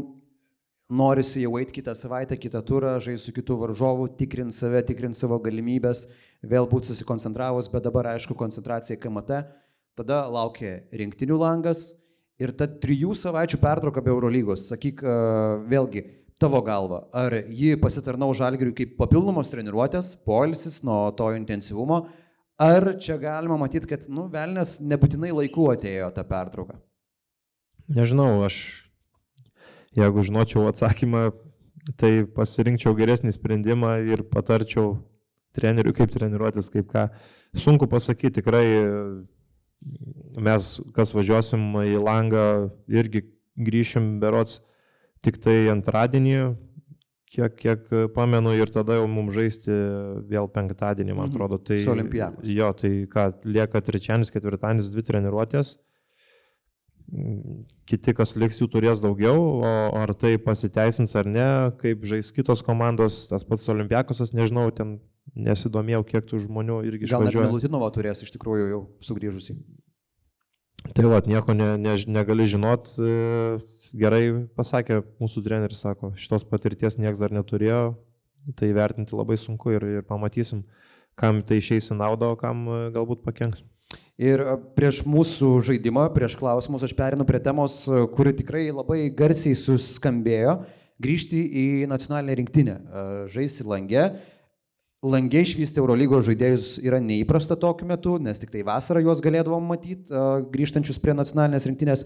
norisi 0.91 1.43
jau 1.43 1.55
eiti 1.59 1.77
kitą 1.79 1.95
savaitę, 1.95 2.37
kitą 2.39 2.63
turą, 2.67 2.97
žaisti 3.03 3.29
su 3.29 3.35
kitų 3.35 3.57
varžovų, 3.65 4.09
tikrinti 4.19 4.55
save, 4.55 4.83
tikrinti 4.87 5.19
savo 5.19 5.39
galimybės, 5.43 6.05
vėl 6.43 6.67
būti 6.71 6.91
susikoncentravus, 6.91 7.71
bet 7.71 7.87
dabar 7.87 8.13
aišku 8.15 8.35
koncentracija 8.39 8.99
KMT, 8.99 9.43
tada 9.99 10.23
laukia 10.31 10.81
rinktinių 10.95 11.39
langas 11.39 11.91
ir 12.41 12.55
ta 12.57 12.67
trijų 12.67 13.13
savaičių 13.15 13.59
pertrauka 13.61 14.03
be 14.03 14.11
Eurolygos. 14.11 14.65
Sakyk, 14.71 15.03
vėlgi, 15.71 16.03
tavo 16.41 16.63
galva, 16.65 17.03
ar 17.13 17.37
ji 17.47 17.75
pasitarnau 17.81 18.31
žalgiriui 18.37 18.73
kaip 18.77 18.97
papildomos 18.97 19.51
treniruotės, 19.53 20.15
polisis 20.25 20.81
nuo 20.87 21.03
to 21.17 21.29
intensyvumo, 21.37 22.01
Ar 22.61 22.91
čia 23.01 23.15
galima 23.17 23.55
matyti, 23.57 23.87
kad, 23.89 24.03
nu, 24.13 24.27
velnės 24.29 24.75
nebūtinai 24.85 25.31
laiku 25.33 25.71
atėjo 25.71 26.11
ta 26.13 26.21
pertrauka? 26.27 26.75
Nežinau, 27.89 28.43
aš 28.45 28.59
jeigu 29.97 30.21
žinočiau 30.27 30.67
atsakymą, 30.69 31.31
tai 31.97 32.11
pasirinkčiau 32.35 32.93
geresnį 32.99 33.33
sprendimą 33.33 33.95
ir 34.05 34.21
patarčiau 34.29 34.99
treneriui, 35.57 35.95
kaip 35.97 36.13
treniruotis, 36.13 36.69
kaip 36.69 36.91
ką. 36.91 37.07
Sunku 37.57 37.89
pasakyti, 37.89 38.37
tikrai 38.37 38.65
mes, 40.37 40.69
kas 40.93 41.15
važiuosim 41.17 41.65
į 41.81 41.97
langą, 41.97 42.45
irgi 42.93 43.25
grįšim 43.57 44.19
berots 44.21 44.61
tik 45.25 45.37
tai 45.41 45.55
antradienį, 45.71 46.37
kiek, 47.31 47.55
kiek 47.59 47.85
pamenu, 48.15 48.53
ir 48.57 48.71
tada 48.73 48.97
jau 48.99 49.05
mums 49.09 49.35
žaisti 49.35 49.75
vėl 50.31 50.49
penktadienį, 50.51 51.13
man 51.13 51.29
mhm. 51.29 51.35
atrodo. 51.35 51.61
Tai, 51.61 51.79
Su 51.81 51.93
olimpijakos. 51.93 52.49
Jo, 52.49 52.73
tai 52.77 52.91
ką, 53.11 53.29
lieka 53.47 53.83
trečianis, 53.85 54.33
ketvirtadienis, 54.33 54.91
dvi 54.93 55.05
treniruotės. 55.07 55.77
Kiti, 57.91 58.13
kas 58.15 58.37
liks, 58.39 58.61
jų 58.61 58.69
turės 58.71 59.01
daugiau, 59.03 59.39
o 59.59 59.71
ar 59.99 60.13
tai 60.15 60.37
pasiteisins 60.39 61.11
ar 61.19 61.27
ne, 61.27 61.47
kaip 61.81 62.05
žais 62.07 62.29
kitos 62.31 62.63
komandos, 62.63 63.25
tas 63.27 63.43
pats 63.43 63.67
olimpijakosas, 63.73 64.31
nežinau, 64.37 64.69
ten 64.75 65.01
nesidomėjau, 65.35 66.05
kiek 66.07 66.29
tų 66.29 66.39
žmonių 66.45 66.79
irgi 66.87 67.09
išvažiuoja. 67.09 67.33
Gal 67.35 67.43
net 67.43 67.51
Milutinovą 67.51 67.91
turės 67.95 68.23
iš 68.23 68.31
tikrųjų 68.37 68.69
jau 68.71 68.81
sugrįžusi. 69.03 69.57
Tai 70.89 71.05
va, 71.07 71.21
nieko 71.23 71.53
ne, 71.55 71.75
ne, 71.79 71.93
negali 72.09 72.47
žinot. 72.49 72.89
E, 72.97 73.11
gerai 73.97 74.23
pasakė 74.57 75.01
mūsų 75.21 75.43
treneris, 75.45 75.83
sako, 75.85 76.11
šitos 76.19 76.43
patirties 76.49 76.97
niekas 76.99 77.21
dar 77.21 77.33
neturėjo, 77.35 77.81
tai 78.57 78.71
vertinti 78.75 79.15
labai 79.15 79.37
sunku 79.39 79.75
ir, 79.75 79.85
ir 79.99 80.07
pamatysim, 80.07 80.65
kam 81.19 81.43
tai 81.45 81.61
išeis 81.61 81.91
į 81.93 81.99
naudą, 82.01 82.33
o 82.33 82.39
kam 82.39 82.65
e, 82.65 82.81
galbūt 82.95 83.23
pakenks. 83.27 83.63
Ir 84.21 84.41
e, 84.41 84.57
prieš 84.75 85.03
mūsų 85.07 85.53
žaidimą, 85.69 86.09
prieš 86.17 86.35
klausimus, 86.41 86.83
aš 86.87 86.97
perinu 86.97 87.29
prie 87.29 87.39
temos, 87.45 87.83
kuri 88.17 88.35
tikrai 88.41 88.67
labai 88.73 89.05
garsiai 89.15 89.55
suskambėjo- 89.59 90.59
grįžti 91.03 91.39
į 91.45 91.67
nacionalinę 91.89 92.35
rinktinę, 92.41 92.75
žaisti 93.31 93.63
langę 93.65 94.09
Langė 95.01 95.41
išvysti 95.41 95.81
Eurolygos 95.81 96.27
žaidėjus 96.27 96.65
yra 96.85 96.99
neįprasta 97.01 97.55
tokiu 97.57 97.87
metu, 97.89 98.19
nes 98.21 98.37
tik 98.37 98.51
tai 98.53 98.61
vasarą 98.61 99.01
juos 99.01 99.23
galėdavom 99.25 99.65
matyti, 99.71 100.13
grįžtančius 100.53 101.01
prie 101.01 101.15
nacionalinės 101.17 101.65
rinktinės. 101.65 102.05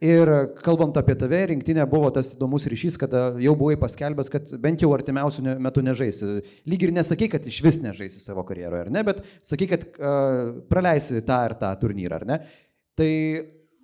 Ir 0.00 0.30
kalbant 0.62 0.94
apie 0.96 1.16
tave, 1.18 1.42
rinktinė 1.50 1.84
buvo 1.90 2.08
tas 2.14 2.30
įdomus 2.36 2.68
ryšys, 2.70 2.94
kad 3.02 3.12
jau 3.42 3.56
buvai 3.58 3.74
paskelbęs, 3.82 4.30
kad 4.32 4.54
bent 4.62 4.80
jau 4.80 4.92
artimiausių 4.94 5.58
metų 5.60 5.84
nežaisi. 5.90 6.30
Lyg 6.70 6.86
ir 6.86 6.94
nesakai, 6.96 7.28
kad 7.34 7.50
iš 7.50 7.58
vis 7.66 7.82
nežaisi 7.82 8.22
savo 8.22 8.46
karjeroje, 8.48 8.86
ar 8.86 8.94
ne, 8.94 9.02
bet 9.10 9.20
sakai, 9.44 9.68
kad 9.74 9.84
uh, 9.90 10.54
praleisi 10.70 11.20
tą 11.26 11.42
ir 11.50 11.58
tą 11.60 11.74
turnyrą, 11.82 12.22
ar 12.22 12.30
ne. 12.30 12.38
Tai 12.96 13.10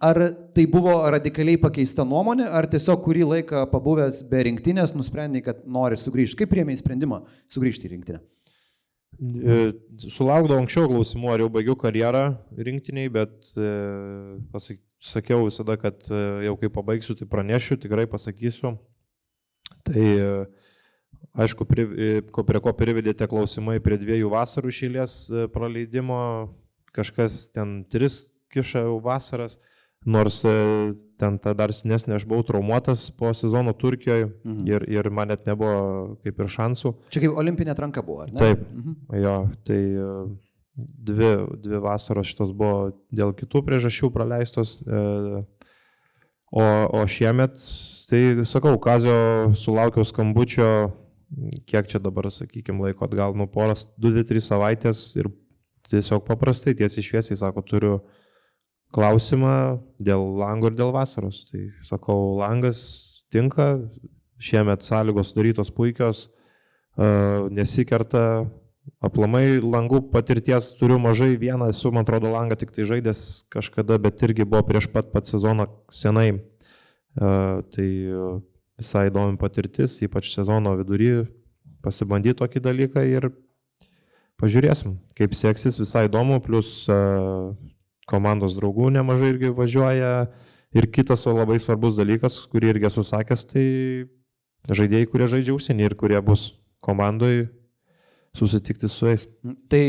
ar 0.02 0.20
tai 0.54 0.66
buvo 0.68 0.98
radikaliai 1.10 1.58
pakeista 1.60 2.04
nuomonė, 2.04 2.46
ar 2.52 2.68
tiesiog 2.70 3.02
kurį 3.04 3.26
laiką 3.32 3.66
pabuvęs 3.72 4.22
be 4.30 4.42
rinktinės 4.50 4.94
nusprendai, 4.96 5.42
kad 5.44 5.64
nori 5.64 5.98
sugrįžti? 6.00 6.42
Kaip 6.42 6.52
priemė 6.52 6.76
sprendimą 6.80 7.22
sugrįžti 7.52 7.88
į 7.88 7.94
rinktinę? 7.94 8.22
E, 9.16 9.70
sulaukdavau 10.12 10.60
anksčiau 10.60 10.90
klausimų, 10.90 11.30
ar 11.32 11.44
jau 11.44 11.48
baigiau 11.52 11.76
karjerą 11.80 12.24
rinktiniai, 12.68 13.08
bet 13.12 13.48
e, 13.56 13.70
pasakiau 14.52 15.46
visada, 15.46 15.78
kad 15.80 16.04
e, 16.10 16.20
jau 16.44 16.56
kai 16.60 16.68
pabaigsiu, 16.72 17.16
tai 17.16 17.28
pranešiu, 17.30 17.78
tikrai 17.80 18.04
pasakysiu. 18.12 18.74
Tai 19.86 20.04
aišku, 21.38 21.64
prie, 21.68 21.86
prie 22.28 22.60
ko 22.62 22.72
privedėte 22.76 23.26
klausimai 23.30 23.78
prie 23.82 23.96
dviejų 24.02 24.28
vasarų 24.34 24.72
šėlės 24.74 25.14
praleidimo, 25.54 26.18
kažkas 26.96 27.46
ten 27.54 27.80
tris 27.92 28.24
kiša 28.52 28.84
vasaras 29.04 29.56
nors 30.06 30.40
e, 30.46 30.54
ten 31.18 31.38
ta 31.42 31.52
dar 31.58 31.72
senesnė 31.74 32.16
aš 32.16 32.26
buvau 32.28 32.44
traumuotas 32.46 33.08
po 33.18 33.32
sezono 33.34 33.74
Turkijoje 33.76 34.28
mhm. 34.30 34.66
ir, 34.68 34.86
ir 34.92 35.10
man 35.10 35.32
net 35.32 35.46
nebuvo 35.48 36.16
kaip 36.24 36.42
ir 36.42 36.50
šansų. 36.56 36.92
Čia 37.14 37.26
kaip 37.26 37.38
olimpinė 37.42 37.74
atranka 37.74 38.04
buvo, 38.06 38.24
ar 38.26 38.32
ne? 38.32 38.40
Taip, 38.40 38.66
mhm. 38.70 38.98
jo, 39.22 39.36
tai 39.66 39.80
e, 39.82 40.10
dvi, 40.76 41.32
dvi 41.64 41.82
vasaros 41.82 42.30
šitos 42.30 42.52
buvo 42.56 42.92
dėl 43.14 43.34
kitų 43.36 43.64
priežasčių 43.66 44.12
praleistos. 44.14 44.76
E, 44.84 45.02
o, 46.52 46.66
o 47.00 47.02
šiemet, 47.10 47.58
tai 48.10 48.22
sakau, 48.48 48.76
Kazio 48.82 49.16
sulaukiau 49.58 50.06
skambučio, 50.06 50.68
kiek 51.66 51.88
čia 51.90 52.00
dabar, 52.02 52.28
sakykime, 52.30 52.86
laiko 52.86 53.08
atgal, 53.08 53.34
nu 53.38 53.48
poras, 53.50 53.88
2-3 53.98 54.44
savaitės 54.44 55.08
ir 55.18 55.32
tiesiog 55.90 56.24
paprastai 56.26 56.76
tiesiai 56.78 57.04
šviesiai 57.06 57.38
sako, 57.40 57.64
turiu 57.66 57.96
klausimą 58.96 59.56
dėl 60.00 60.22
lango 60.40 60.70
ir 60.70 60.78
dėl 60.78 60.94
vasaros. 60.94 61.44
Tai 61.50 61.66
sakau, 61.84 62.38
langas 62.40 62.80
tinka, 63.32 63.76
šiemet 64.40 64.84
sąlygos 64.86 65.32
sudarytos 65.32 65.72
puikios, 65.74 66.26
nesikerta, 67.52 68.46
aplamai 69.04 69.58
langų 69.60 70.00
patirties 70.12 70.70
turiu 70.78 70.98
mažai, 71.02 71.34
vieną 71.40 71.70
esu, 71.72 71.90
man 71.92 72.06
atrodo, 72.06 72.30
langą 72.32 72.56
tik 72.58 72.72
tai 72.72 72.86
žaidęs 72.88 73.22
kažkada, 73.52 73.98
bet 74.02 74.22
irgi 74.24 74.46
buvo 74.46 74.62
prieš 74.68 74.88
pat 74.92 75.10
pat 75.12 75.28
sezoną 75.28 75.68
senai. 75.92 76.30
Tai 77.16 77.88
visai 78.76 79.06
įdomi 79.08 79.38
patirtis, 79.40 79.98
ypač 80.04 80.30
sezono 80.34 80.74
vidury, 80.76 81.26
pasibandyti 81.84 82.38
tokį 82.40 82.60
dalyką 82.64 83.04
ir 83.08 83.30
pažiūrėsim, 84.40 84.98
kaip 85.16 85.32
seksis, 85.36 85.78
visai 85.80 86.06
įdomu, 86.10 86.42
plus 86.44 86.84
komandos 88.08 88.56
draugų 88.58 88.90
nemažai 88.94 89.32
irgi 89.34 89.52
važiuoja. 89.54 90.12
Ir 90.76 90.88
kitas 90.92 91.22
labai 91.28 91.58
svarbus 91.62 91.96
dalykas, 91.96 92.40
kurį 92.52 92.74
irgi 92.74 92.88
esu 92.88 93.04
sakęs, 93.06 93.46
tai 93.48 93.66
žaidėjai, 94.68 95.08
kurie 95.08 95.28
žaidžia 95.30 95.54
užsienį 95.54 95.86
ir 95.86 95.94
kurie 95.98 96.18
bus 96.24 96.50
komandai 96.84 97.46
susitikti 98.36 98.90
su 98.90 99.08
jais. 99.08 99.24
Tai 99.70 99.82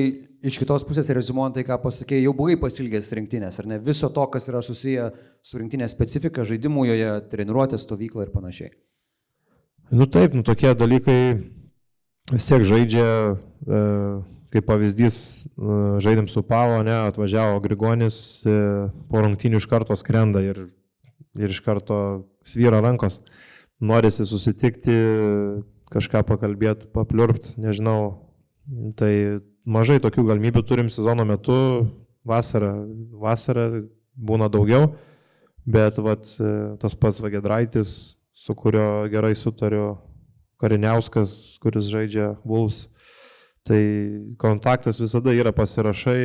iš 0.47 0.60
kitos 0.62 0.86
pusės 0.88 1.10
rezumuojant 1.17 1.58
tai, 1.58 1.65
ką 1.67 1.80
pasakėjai, 1.84 2.23
jau 2.27 2.34
buvai 2.38 2.56
pasilgęs 2.62 3.12
rinktinės, 3.19 3.60
ar 3.62 3.67
ne? 3.73 3.80
Viso 3.84 4.10
to, 4.13 4.23
kas 4.32 4.47
yra 4.51 4.62
susiję 4.63 5.10
su 5.43 5.60
rinktinės 5.60 5.95
specifika, 5.97 6.45
žaidimų 6.47 6.88
joje, 6.91 7.12
treniruotės, 7.34 7.84
stovykla 7.84 8.27
ir 8.27 8.34
panašiai. 8.36 8.71
Nu 9.91 10.08
taip, 10.12 10.36
nu 10.36 10.43
tokie 10.47 10.73
dalykai 10.75 11.19
vis 12.34 12.47
tiek 12.47 12.65
žaidžia. 12.67 13.08
E, 13.67 13.84
kaip 14.54 14.68
pavyzdys, 14.68 15.18
e, 15.46 15.78
žaidėm 16.04 16.30
su 16.32 16.44
Pavo, 16.48 16.80
ne, 16.88 16.96
atvažiavo 17.10 17.60
Grigonis, 17.64 18.20
e, 18.46 18.58
po 19.10 19.24
rungtynių 19.24 19.62
iš 19.62 19.68
karto 19.70 19.98
skrenda 20.00 20.44
ir, 20.46 20.68
ir 21.38 21.54
iš 21.54 21.62
karto 21.66 22.00
svyra 22.48 22.82
rankos. 22.84 23.22
Norisi 23.78 24.26
susitikti, 24.26 24.96
kažką 25.94 26.24
pakalbėti, 26.28 26.90
papliurpti, 26.94 27.58
nežinau. 27.62 28.24
Tai 28.98 29.12
mažai 29.68 30.00
tokių 30.04 30.26
galimybių 30.32 30.64
turim 30.68 30.90
sezono 30.92 31.24
metu, 31.28 31.60
vasarą, 32.28 32.74
vasarą 33.22 33.68
būna 34.18 34.50
daugiau, 34.52 34.96
bet 35.68 36.00
vat, 36.04 36.28
e, 36.40 36.54
tas 36.82 36.96
pats 36.96 37.22
Vagedraitis, 37.24 38.18
su 38.34 38.56
kurio 38.56 39.08
gerai 39.12 39.36
sutariu, 39.36 39.98
Kariniauskas, 40.58 41.60
kuris 41.62 41.86
žaidžia 41.86 42.32
Vulfs, 42.42 42.88
Tai 43.67 43.82
kontaktas 44.39 44.99
visada 45.01 45.34
yra 45.36 45.51
pasirašai, 45.56 46.21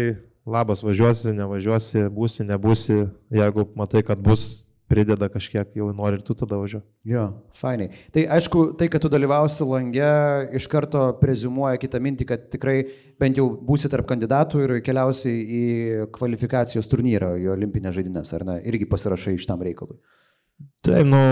labas 0.47 0.82
važiuosi, 0.82 1.32
nevažiuosi, 1.34 2.05
būsi, 2.14 2.47
nebūsi, 2.47 2.99
jeigu 3.34 3.66
matai, 3.78 4.05
kad 4.07 4.22
bus, 4.22 4.68
prideda 4.93 5.28
kažkiek, 5.32 5.70
jau 5.78 5.88
nori 5.97 6.18
ir 6.18 6.24
tu 6.26 6.34
tada 6.36 6.59
važiuoji. 6.61 6.84
Jo, 7.09 7.24
fainai. 7.57 7.88
Tai 8.12 8.26
aišku, 8.36 8.64
tai, 8.78 8.90
kad 8.93 9.03
tu 9.03 9.11
dalyvausi 9.12 9.64
langė, 9.66 10.11
iš 10.59 10.66
karto 10.70 11.07
prezumuoja 11.20 11.80
kitą 11.80 12.01
mintį, 12.03 12.26
kad 12.28 12.45
tikrai 12.53 12.76
bent 13.20 13.40
jau 13.40 13.47
būsi 13.70 13.90
tarp 13.93 14.09
kandidatų 14.11 14.66
ir 14.66 14.74
keliausi 14.84 15.32
į 15.32 15.62
kvalifikacijos 16.14 16.90
turnyrą, 16.93 17.34
į 17.40 17.49
olimpinę 17.55 17.95
žaidynės, 17.95 18.34
ar 18.36 18.45
ne, 18.49 18.59
irgi 18.68 18.90
pasirašai 18.90 19.38
iš 19.38 19.49
tam 19.49 19.64
reikalui. 19.64 19.97
Taip, 20.84 21.09
nu, 21.09 21.22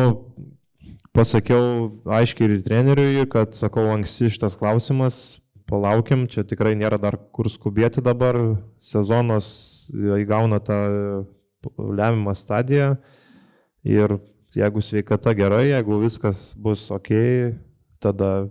pasakiau 1.17 1.91
aiškiai 2.19 2.49
ir 2.49 2.65
treneriui, 2.65 3.29
kad 3.31 3.53
sakau, 3.59 3.91
anksti 3.93 4.33
šitas 4.33 4.57
klausimas, 4.59 5.21
palaukim, 5.71 6.27
čia 6.31 6.45
tikrai 6.47 6.75
nėra 6.79 6.99
dar 7.01 7.17
kur 7.35 7.49
skubėti 7.51 8.03
dabar, 8.05 8.39
sezonas 8.83 9.51
įgauna 9.95 10.61
tą 10.65 10.81
lemiamą 11.79 12.35
stadiją 12.35 12.95
ir 13.87 14.19
jeigu 14.57 14.83
sveikata 14.83 15.35
gerai, 15.39 15.71
jeigu 15.71 16.01
viskas 16.03 16.51
bus 16.59 16.89
ok, 16.91 17.13
tada 18.03 18.51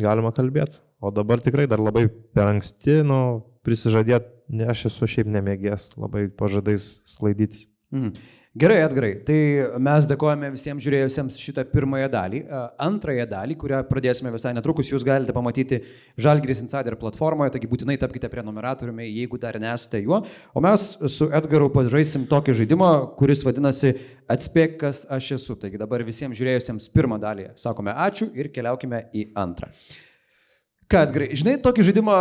galima 0.00 0.32
kalbėti. 0.34 0.80
O 1.02 1.10
dabar 1.10 1.40
tikrai 1.42 1.66
dar 1.66 1.82
labai 1.82 2.06
per 2.06 2.52
anksti, 2.52 3.00
nu, 3.06 3.42
prisižadėti, 3.66 4.28
ne, 4.54 4.68
aš 4.70 4.86
esu 4.92 5.08
šiaip 5.10 5.30
nemėgęs 5.34 5.94
labai 5.98 6.28
pažadais 6.30 7.00
slaidyti. 7.08 7.66
Mm. 7.90 8.12
Gerai, 8.52 8.82
Edgarai, 8.84 9.14
tai 9.24 9.36
mes 9.80 10.04
dėkojame 10.04 10.50
visiems 10.52 10.84
žiūrėjusiems 10.84 11.38
šitą 11.40 11.62
pirmąją 11.70 12.10
dalį. 12.12 12.40
Antrąją 12.84 13.24
dalį, 13.30 13.54
kurią 13.62 13.78
pradėsime 13.88 14.28
visai 14.34 14.52
netrukus, 14.52 14.90
jūs 14.92 15.06
galite 15.08 15.32
pamatyti 15.32 15.78
Žalgris 16.20 16.60
Insider 16.60 16.98
platformoje, 17.00 17.54
taigi 17.54 17.70
būtinai 17.70 17.96
tapkite 18.02 18.28
prenumeratoriumi, 18.28 19.06
jeigu 19.08 19.40
dar 19.40 19.56
nesate 19.56 20.02
juo. 20.04 20.20
O 20.52 20.60
mes 20.60 20.84
su 21.14 21.30
Edgaru 21.32 21.70
pažaisim 21.72 22.28
tokį 22.28 22.58
žaidimą, 22.60 22.90
kuris 23.16 23.46
vadinasi 23.48 23.94
Atspėk, 24.28 24.76
kas 24.84 25.06
aš 25.08 25.30
esu. 25.38 25.56
Taigi 25.56 25.80
dabar 25.80 26.04
visiems 26.04 26.36
žiūrėjusiems 26.36 26.92
pirmą 26.92 27.16
dalį 27.24 27.54
sakome 27.56 27.96
ačiū 28.04 28.28
ir 28.36 28.52
keliaukime 28.52 29.06
į 29.16 29.30
antrą. 29.32 29.72
Ką, 30.92 31.06
Edgarai, 31.06 31.32
žinai 31.40 31.56
tokį 31.64 31.88
žaidimą 31.88 32.20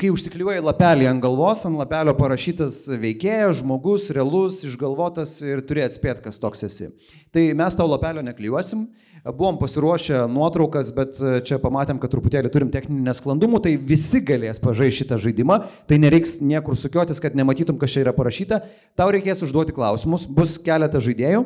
kai 0.00 0.10
užsikliuoji 0.14 0.62
lapelį 0.64 1.10
ant 1.10 1.20
galvos, 1.20 1.66
ant 1.68 1.76
lapelio 1.76 2.14
parašytas 2.16 2.86
veikėjas, 3.02 3.60
žmogus, 3.60 4.08
realus, 4.16 4.62
išgalvotas 4.64 5.36
ir 5.44 5.60
turi 5.68 5.84
atspėti, 5.84 6.24
kas 6.24 6.40
toks 6.40 6.64
esi. 6.70 6.88
Tai 7.34 7.44
mes 7.58 7.76
tau 7.76 7.88
lapelio 7.90 8.24
neklijuosim, 8.24 8.86
buvom 9.28 9.58
pasiruošę 9.60 10.22
nuotraukas, 10.32 10.94
bet 10.96 11.20
čia 11.44 11.60
pamatėm, 11.60 12.00
kad 12.00 12.12
truputėlį 12.14 12.52
turim 12.52 12.70
techninį 12.72 13.04
nesklandumų, 13.10 13.60
tai 13.66 13.74
visi 13.76 14.22
galės 14.24 14.62
pažaisti 14.62 15.02
šitą 15.02 15.20
žaidimą, 15.20 15.58
tai 15.90 16.00
nereiks 16.00 16.38
niekur 16.40 16.78
sukiotis, 16.80 17.20
kad 17.20 17.36
nematytum, 17.36 17.76
kas 17.80 17.92
čia 17.92 18.06
yra 18.06 18.16
parašyta. 18.16 18.62
Tau 18.96 19.10
reikės 19.12 19.44
užduoti 19.44 19.76
klausimus, 19.76 20.24
bus 20.24 20.56
keletą 20.64 21.02
žaidėjų 21.04 21.44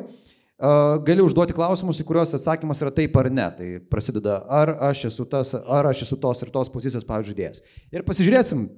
gali 1.05 1.23
užduoti 1.25 1.55
klausimus, 1.55 1.99
į 1.99 2.07
kuriuos 2.07 2.35
atsakymas 2.37 2.81
yra 2.83 2.93
taip 2.95 3.17
ar 3.19 3.29
ne. 3.31 3.47
Tai 3.57 3.69
prasideda, 3.91 4.39
ar 4.47 4.75
aš 4.91 5.07
esu 5.11 5.25
tas, 5.27 5.51
ar 5.55 5.91
aš 5.91 6.05
esu 6.07 6.17
tos 6.21 6.41
ir 6.45 6.53
tos 6.53 6.71
pozicijos, 6.71 7.07
pavyzdžiui, 7.07 7.35
žaidėjas. 7.35 7.61
Ir 7.91 8.05
pasižiūrėsim, 8.07 8.69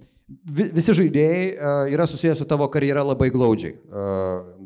visi 0.58 0.98
žaidėjai 0.98 1.94
yra 1.94 2.10
susijęs 2.10 2.42
su 2.42 2.50
tavo 2.50 2.68
karjera 2.74 3.06
labai 3.06 3.30
glaudžiai. 3.32 3.78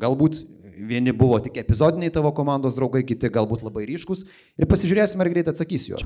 Galbūt 0.02 0.40
vieni 0.82 1.12
buvo 1.14 1.36
tik 1.38 1.60
epizodiniai 1.60 2.10
tavo 2.10 2.32
komandos 2.34 2.74
draugai, 2.74 3.04
kiti 3.06 3.28
galbūt 3.30 3.62
labai 3.62 3.84
ryškus. 3.92 4.24
Ir 4.58 4.66
pasižiūrėsim, 4.70 5.20
ar 5.22 5.30
greit 5.30 5.52
atsakys 5.52 5.84
juos. 5.92 6.00